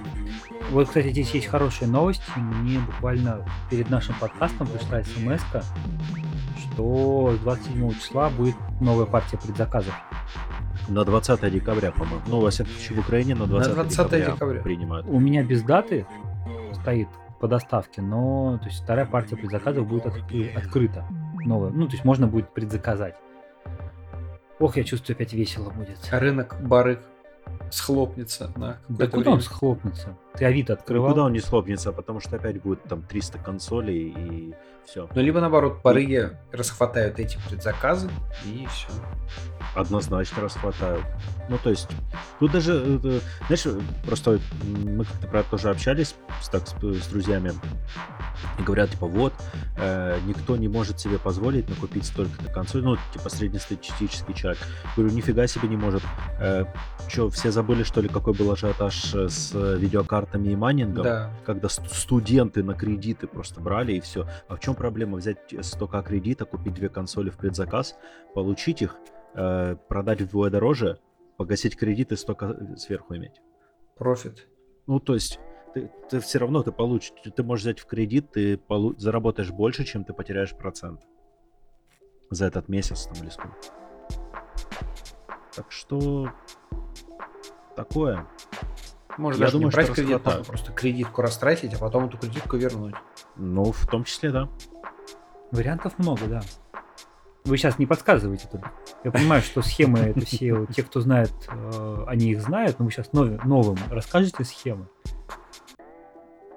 [0.69, 2.21] Вот, кстати, здесь есть хорошая новость.
[2.35, 5.41] Мне буквально перед нашим подкастом пришла смс
[6.73, 9.93] что с 27 числа будет новая партия предзаказов.
[10.87, 12.21] На 20 декабря, по-моему.
[12.27, 14.61] Ну, во всяком случае, в Украине на 20, 20 декабря, декабря.
[14.61, 15.07] принимают.
[15.09, 16.05] У меня без даты
[16.81, 17.07] стоит
[17.41, 21.05] по доставке, но то есть вторая партия предзаказов будет откры- открыта.
[21.43, 21.71] Новая.
[21.71, 23.15] Ну, то есть можно будет предзаказать.
[24.59, 25.97] Ох, я чувствую, опять весело будет.
[26.11, 26.99] Рынок барыг
[27.71, 29.31] схлопнется на Да куда время.
[29.33, 30.15] он схлопнется?
[30.35, 31.09] Ты Авито Ну, открывал?
[31.09, 34.53] Куда он не схлопнется, потому что опять будет там 300 консолей и
[34.85, 35.09] все.
[35.13, 38.09] Ну, либо наоборот, барыги расхватают эти предзаказы,
[38.45, 38.87] и все.
[39.75, 41.05] Однозначно расхватают.
[41.49, 41.87] Ну, то есть,
[42.39, 47.07] тут даже, э, знаешь, просто мы как-то про это тоже общались с, так, с, с
[47.07, 47.53] друзьями,
[48.59, 49.33] и говорят, типа, вот,
[49.77, 54.59] э, никто не может себе позволить накупить столько-то консолей, ну, типа, среднестатистический человек.
[54.95, 56.03] Говорю, нифига себе не может.
[56.39, 56.65] Э,
[57.07, 61.03] Че, все забыли, что ли, какой был ажиотаж с видеокартами и майнингом?
[61.03, 61.31] Да.
[61.45, 64.27] когда ст- студенты на кредиты просто брали и все.
[64.47, 67.95] А в чем проблема взять 100к кредита, купить две консоли в предзаказ,
[68.33, 68.95] получить их,
[69.33, 70.99] э, продать вдвое дороже,
[71.37, 73.41] погасить кредиты, 100к сверху иметь?
[73.97, 74.47] Профит.
[74.87, 75.39] Ну, то есть
[76.09, 80.03] ты, все равно ты получишь, ты можешь взять в кредит, ты полу- заработаешь больше, чем
[80.03, 81.01] ты потеряешь процент
[82.29, 83.55] за этот месяц там или сколько.
[85.55, 86.29] Так что
[87.75, 88.25] такое.
[89.17, 90.47] Можно Я даже думаю, не брать что кредит, можно расхватают.
[90.47, 92.95] просто кредитку растратить, а потом эту кредитку вернуть.
[93.35, 94.49] Ну, в том числе, да.
[95.51, 96.41] Вариантов много, да.
[97.43, 98.71] Вы сейчас не подсказываете только.
[99.03, 102.91] Я понимаю, что схемы это все, те, кто знает, э, они их знают, но вы
[102.91, 104.87] сейчас новым расскажете схемы.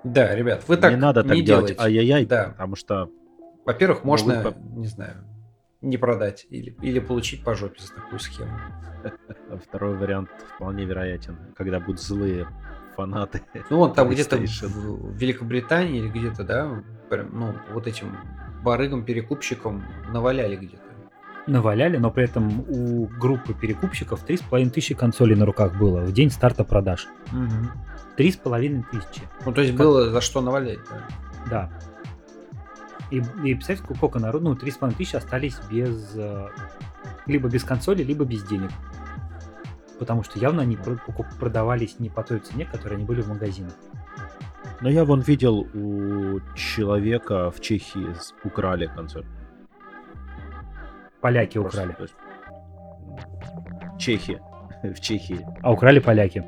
[0.04, 2.50] Да, ребят, вы так не надо так не делать ай-яй-яй, Да.
[2.50, 3.10] потому что
[3.64, 5.24] Во-первых, Ну, можно, вы не знаю,
[5.80, 8.58] не продать или, или получить по жопе за такую схему.
[9.68, 12.46] Второй вариант вполне вероятен, когда будут злые
[12.96, 13.40] фанаты.
[13.70, 18.16] Ну, вон там где-то в Великобритании или где-то, да, прям, ну, вот этим
[18.62, 20.83] барыгам-перекупщикам наваляли где-то.
[21.46, 26.30] Наваляли, но при этом у группы перекупщиков 3,5 тысячи консолей на руках было в день
[26.30, 27.06] старта продаж.
[28.16, 29.22] 3,5 тысячи.
[29.44, 31.06] Ну, то есть Как- было за что навалять, да.
[31.50, 31.70] Да.
[33.10, 36.12] И, и представьте, сколько народу, ну, 3,5 тысячи остались без...
[36.16, 36.48] э,
[37.26, 38.70] либо без консоли, либо без денег.
[39.98, 40.78] Потому что явно они
[41.38, 43.74] продавались не по той цене, которой они были в магазинах.
[44.80, 49.24] Но я вон видел у человека в Чехии с- украли консоль.
[51.24, 51.96] Поляки Просто, украли.
[52.02, 52.14] есть,
[53.98, 54.42] Чехи.
[54.82, 55.46] В Чехии.
[55.62, 56.44] А украли поляки,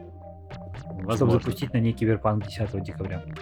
[0.79, 1.39] чтобы Возможно.
[1.41, 3.23] запустить на ней Киберпанк 10 декабря.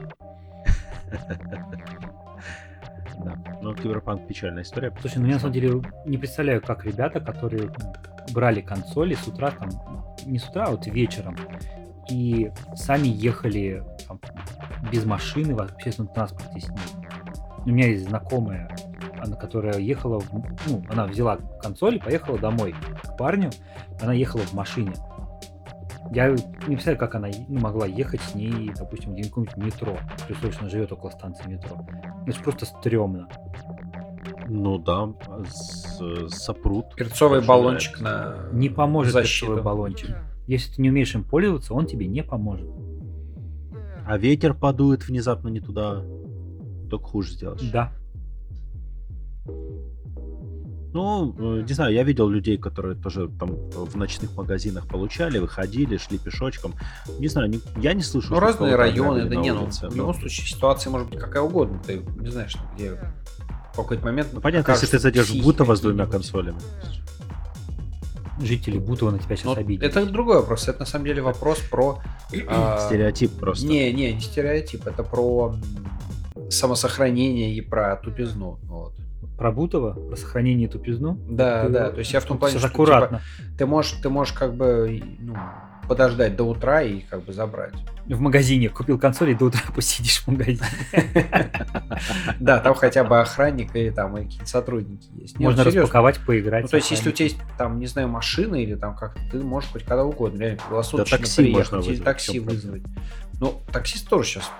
[3.24, 3.34] Да.
[3.62, 4.92] Но Киберпанк печальная история.
[5.00, 7.70] Слушай, ну я на самом деле не представляю, как ребята, которые
[8.32, 9.70] брали консоли с утра, там,
[10.26, 11.36] не с утра, а вот вечером,
[12.10, 14.20] и сами ехали там,
[14.92, 16.78] без машины в общественном транспорте с ней.
[17.64, 18.68] У меня есть знакомая,
[19.24, 20.32] она, которая ехала, в-
[20.68, 23.50] ну, она взяла консоль и поехала домой к парню,
[24.00, 24.92] она ехала в машине.
[26.12, 26.36] Я не
[26.76, 29.96] представляю, как она ну, могла ехать с ней, допустим, где нибудь метро,
[30.38, 31.76] что она живет около станции метро.
[32.26, 33.28] Это просто стрёмно.
[34.46, 35.08] Ну да,
[35.46, 36.94] с- сопрут.
[36.94, 39.46] Перцовый баллончик на Не поможет защиту.
[39.52, 39.64] защиту.
[39.64, 40.16] баллончик.
[40.46, 42.68] Если ты не умеешь им пользоваться, он тебе не поможет.
[44.06, 46.02] А ветер подует внезапно не туда.
[46.90, 47.62] Только хуже сделаешь.
[47.72, 47.92] Да.
[50.94, 55.96] Ну, э, не знаю, я видел людей, которые тоже там в ночных магазинах получали, выходили,
[55.96, 56.74] шли пешочком.
[57.18, 58.32] Не знаю, не- я не слышу.
[58.32, 61.42] Ну, разные районы, да не, ну, улице, в но- любом случае ситуация может быть какая
[61.42, 61.82] угодно.
[61.84, 62.92] Ты не знаешь, где
[63.72, 64.28] в какой-то момент...
[64.32, 66.58] Ну, понятно, если ты зайдешь в Бутово с двумя консолями.
[68.40, 70.00] Жители Бутова на тебя сейчас Но обидятся.
[70.00, 70.68] это другой вопрос.
[70.68, 71.98] Это на самом деле вопрос про...
[72.48, 73.66] а, Стереотип просто.
[73.66, 74.86] Не, не, не стереотип.
[74.86, 75.56] Это про
[76.50, 78.58] самосохранение и про тупизну.
[78.62, 78.92] Вот.
[79.36, 81.18] Про Бутова, про сохранение и тупизну.
[81.28, 81.90] Да, Ты- да.
[81.90, 83.18] То есть я в том плане, что аккуратно.
[83.18, 85.36] типа, ты можешь, ты можешь как бы ну,
[85.88, 87.74] подождать до утра и как бы забрать.
[88.06, 90.60] В магазине купил консоль и до утра посидишь в магазине.
[92.40, 95.38] Да, там хотя бы охранник или там и какие-то сотрудники есть.
[95.38, 96.64] Можно распаковать, поиграть.
[96.64, 99.38] Ну, то есть, если у тебя есть, там, не знаю, машина или там как ты
[99.40, 102.82] можешь хоть когда угодно, реально, круглосуточно такси приехать можно или вызвать, такси вызвать.
[103.40, 104.50] Ну, таксист тоже сейчас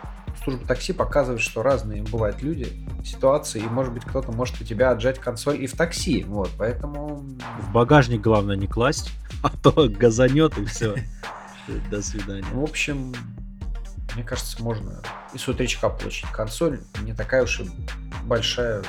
[0.45, 2.69] служба такси показывает, что разные бывают люди,
[3.05, 6.25] ситуации, и, может быть, кто-то может у тебя отжать консоль и в такси.
[6.25, 7.25] Вот, поэтому...
[7.61, 9.11] В багажник главное не класть,
[9.43, 10.97] а то газанет и все.
[11.91, 12.47] До свидания.
[12.53, 13.15] В общем,
[14.15, 16.81] мне кажется, можно и с утречка получить консоль.
[17.03, 17.71] Не такая уж и
[18.25, 18.83] большая,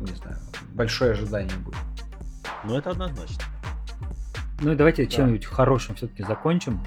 [0.00, 0.38] не знаю,
[0.72, 1.76] большое ожидание будет.
[2.64, 3.44] Ну, это однозначно.
[4.60, 5.10] Ну и давайте Да.
[5.10, 6.80] чем-нибудь хорошим все-таки закончим.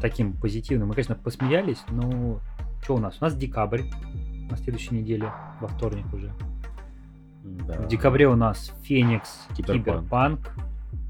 [0.00, 0.88] Таким позитивным.
[0.88, 2.40] Мы, конечно, посмеялись, но
[2.82, 3.18] что у нас?
[3.20, 3.82] У нас декабрь
[4.50, 5.30] на следующей неделе,
[5.60, 6.32] во вторник уже.
[7.42, 7.74] Да.
[7.82, 9.84] В декабре у нас Fenyx, Киберпанк.
[9.84, 10.50] Киберпанк.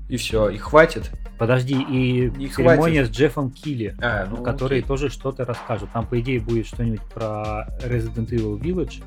[0.09, 1.11] И все, и хватит.
[1.39, 4.89] Подожди, и Не церемония с Джеффом Кили, А, ну, который окей.
[4.89, 5.89] тоже что-то расскажет.
[5.93, 9.03] Там, по идее, будет что-нибудь про Resident Evil Village,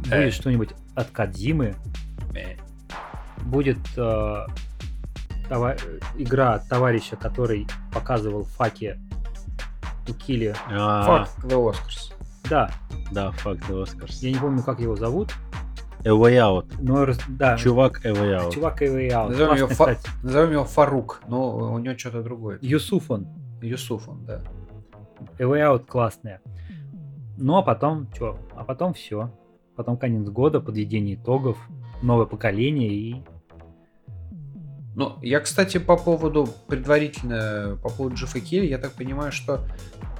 [0.00, 0.30] будет Э.
[0.30, 1.74] что-нибудь от Кадзимы,
[2.34, 2.56] Э,
[3.44, 4.46] будет э,
[5.48, 5.76] това-
[6.16, 8.98] игра товарища, который показывал факи
[10.08, 10.54] у Килли.
[10.70, 12.12] А, Fuck the Oscars.
[12.48, 12.70] Да,
[13.12, 14.12] Да, факт The Oscars.
[14.20, 15.32] я не помню, как его зовут,
[16.04, 16.74] A Way Out.
[16.80, 18.52] но да, Чувак A Way Out.
[18.52, 19.30] чувак Эвэй Аут.
[19.30, 19.96] Назовем его, Фа-.
[20.22, 22.58] Назовем его Фарук, но у него что-то другое.
[22.62, 23.26] Юсуф он.
[23.60, 24.42] Юсуф он, да.
[25.38, 26.40] Эвэй Аут классная.
[27.36, 28.38] Ну а потом, что?
[28.54, 29.32] А потом все.
[29.74, 31.58] Потом конец года, подведение итогов,
[32.02, 33.22] новое поколение и...
[34.96, 39.68] Ну, я, кстати, по поводу предварительно, по поводу Келли, я так понимаю, что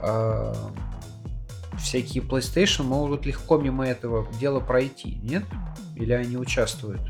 [0.02, 0.54] э,
[1.78, 5.44] всякие PlayStation могут легко мимо этого дела пройти, нет?
[5.94, 7.00] Или они участвуют?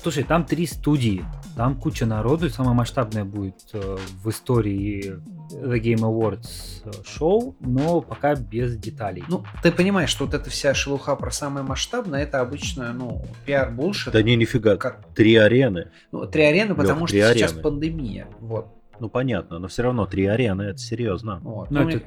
[0.00, 1.24] Слушай, там три студии,
[1.56, 5.16] там куча народу, и самое масштабное будет э, в истории
[5.52, 9.24] The Game Awards э, шоу, но пока без деталей.
[9.28, 13.70] Ну, ты понимаешь, что вот эта вся шелуха про самое масштабное, это обычно, ну, пиар
[13.70, 14.12] булшит.
[14.12, 14.76] Да не, нифига.
[14.76, 15.90] Как- Три арены.
[16.10, 17.62] ну, три арены, потому три что сейчас арены.
[17.62, 18.26] пандемия.
[18.40, 18.68] Вот.
[19.00, 21.40] Ну, понятно, но все равно три арены, это серьезно.
[21.42, 21.70] вот.
[21.70, 22.00] Ну, Ну, это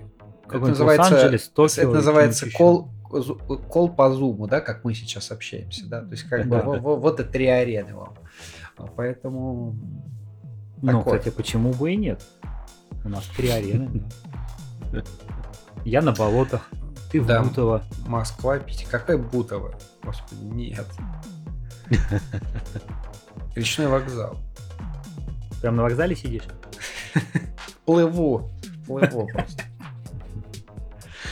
[0.47, 1.81] Какой-нибудь называется- Токио.
[1.83, 2.89] это называется кол,
[3.69, 6.61] кол по зуму, да, как мы сейчас общаемся, да, то есть как бы Да.
[6.63, 8.13] во- во- вот это три арены вам.
[8.95, 9.75] Поэтому.
[10.81, 11.17] Ну, такое.
[11.19, 12.21] кстати, почему бы и нет?
[13.05, 14.03] У нас три арены.
[15.85, 16.67] Я на болотах,
[17.11, 17.43] ты в Да.
[17.43, 17.83] Бутово.
[18.07, 19.75] Москва, Питер, какая Бутова?
[20.03, 20.85] Господи, нет.
[23.55, 24.37] Речной вокзал.
[25.61, 26.43] Прям на вокзале сидишь?
[27.85, 28.49] Плыву,
[28.87, 29.63] плыву просто.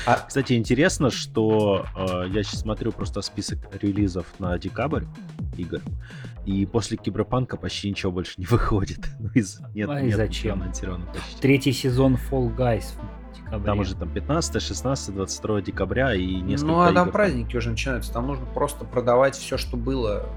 [0.05, 5.05] А, Кстати, интересно, что э, я сейчас смотрю просто список релизов на декабрь
[5.57, 5.81] игр,
[6.45, 9.07] и после Киберпанка почти ничего больше не выходит.
[9.19, 10.29] Ну, из, нет, А нет зачем?
[10.29, 11.41] ничего анонсировано почти.
[11.41, 12.83] Третий сезон Fall Guys
[13.31, 13.65] в декабре.
[13.65, 17.11] Там уже там 15, 16, 22 декабря и несколько ну, а там игр.
[17.13, 18.11] праздники уже начинаются.
[18.13, 20.27] Там нужно просто продавать все, что было,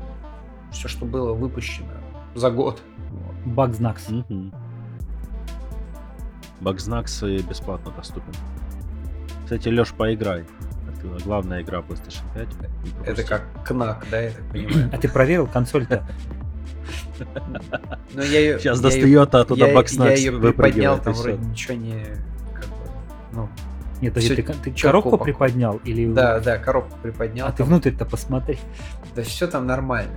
[0.70, 1.88] все, что было выпущено
[2.34, 2.80] за год.
[3.44, 4.08] Багзнакс.
[4.08, 4.52] Мгм.
[6.60, 8.32] Багзнакс бесплатно доступен.
[9.44, 10.44] Кстати, Леш, поиграй.
[11.24, 12.48] Главная игра PlayStation 5.
[13.02, 14.90] Не Это как КНАК, да, я так понимаю.
[14.92, 16.06] А ты проверил консоль-то?
[18.14, 21.74] Но я ее, Сейчас достает, а оттуда я, Багзнакс я ее приподнял, там вроде ничего
[21.74, 22.04] не...
[22.54, 22.76] Как бы,
[23.32, 23.48] ну,
[24.00, 25.24] Нет, Всё ты, ты коробку упаковано.
[25.24, 26.12] приподнял или...
[26.12, 27.48] да, да, коробку приподнял.
[27.48, 28.58] А ты там- внутрь-то посмотри.
[29.14, 30.12] Да все там нормально.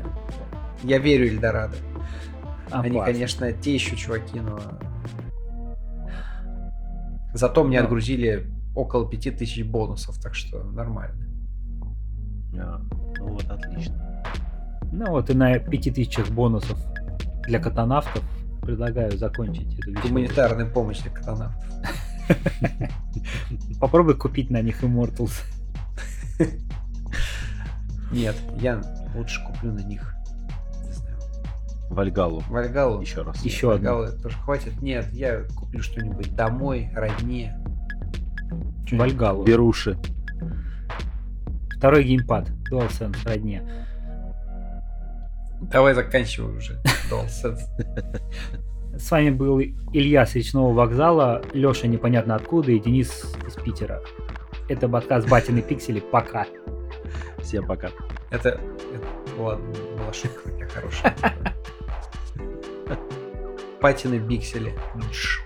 [0.83, 1.75] Я верю Эльдорадо.
[2.71, 4.59] А, Они, конечно, те еще чуваки, но...
[7.33, 7.85] Зато мне Ну.
[7.85, 8.47] отгрузили
[8.79, 11.25] около 5000 бонусов, так что нормально.
[12.57, 12.81] А,
[13.17, 14.23] ну вот, отлично.
[14.91, 16.79] Ну вот и на 5000 бонусов
[17.43, 18.23] для катанавтов
[18.61, 20.03] предлагаю закончить эту вещь.
[20.03, 21.63] Гуманитарная помощь для катанавтов.
[23.79, 25.33] Попробуй купить на них Immortals.
[28.11, 28.81] Нет, я
[29.15, 30.15] лучше куплю на них.
[30.83, 31.17] Не знаю.
[31.89, 32.43] Вальгалу.
[32.49, 33.01] Вальгалу.
[33.01, 33.43] Еще раз.
[33.43, 33.97] Еще одну.
[33.97, 34.81] Вальгалу тоже хватит.
[34.81, 37.55] Нет, я куплю что-нибудь домой, родне.
[38.91, 39.43] Вальгалу.
[39.43, 39.97] Беруши.
[41.77, 42.49] Второй геймпад.
[42.71, 43.63] DualSense родне.
[45.61, 46.81] Давай заканчивай уже.
[47.11, 47.59] DualSense.
[48.97, 54.01] С вами был Илья с речного вокзала, Леша непонятно откуда и Денис из Питера.
[54.67, 55.99] Это подкаст Батины Пиксели.
[55.99, 56.45] Пока.
[57.39, 57.89] Всем пока.
[58.29, 58.59] Это, это-
[59.41, 59.65] ладно,
[59.97, 61.15] была шутка такая хорошая.
[63.81, 64.73] Патины биксели.
[64.95, 65.39] Дж.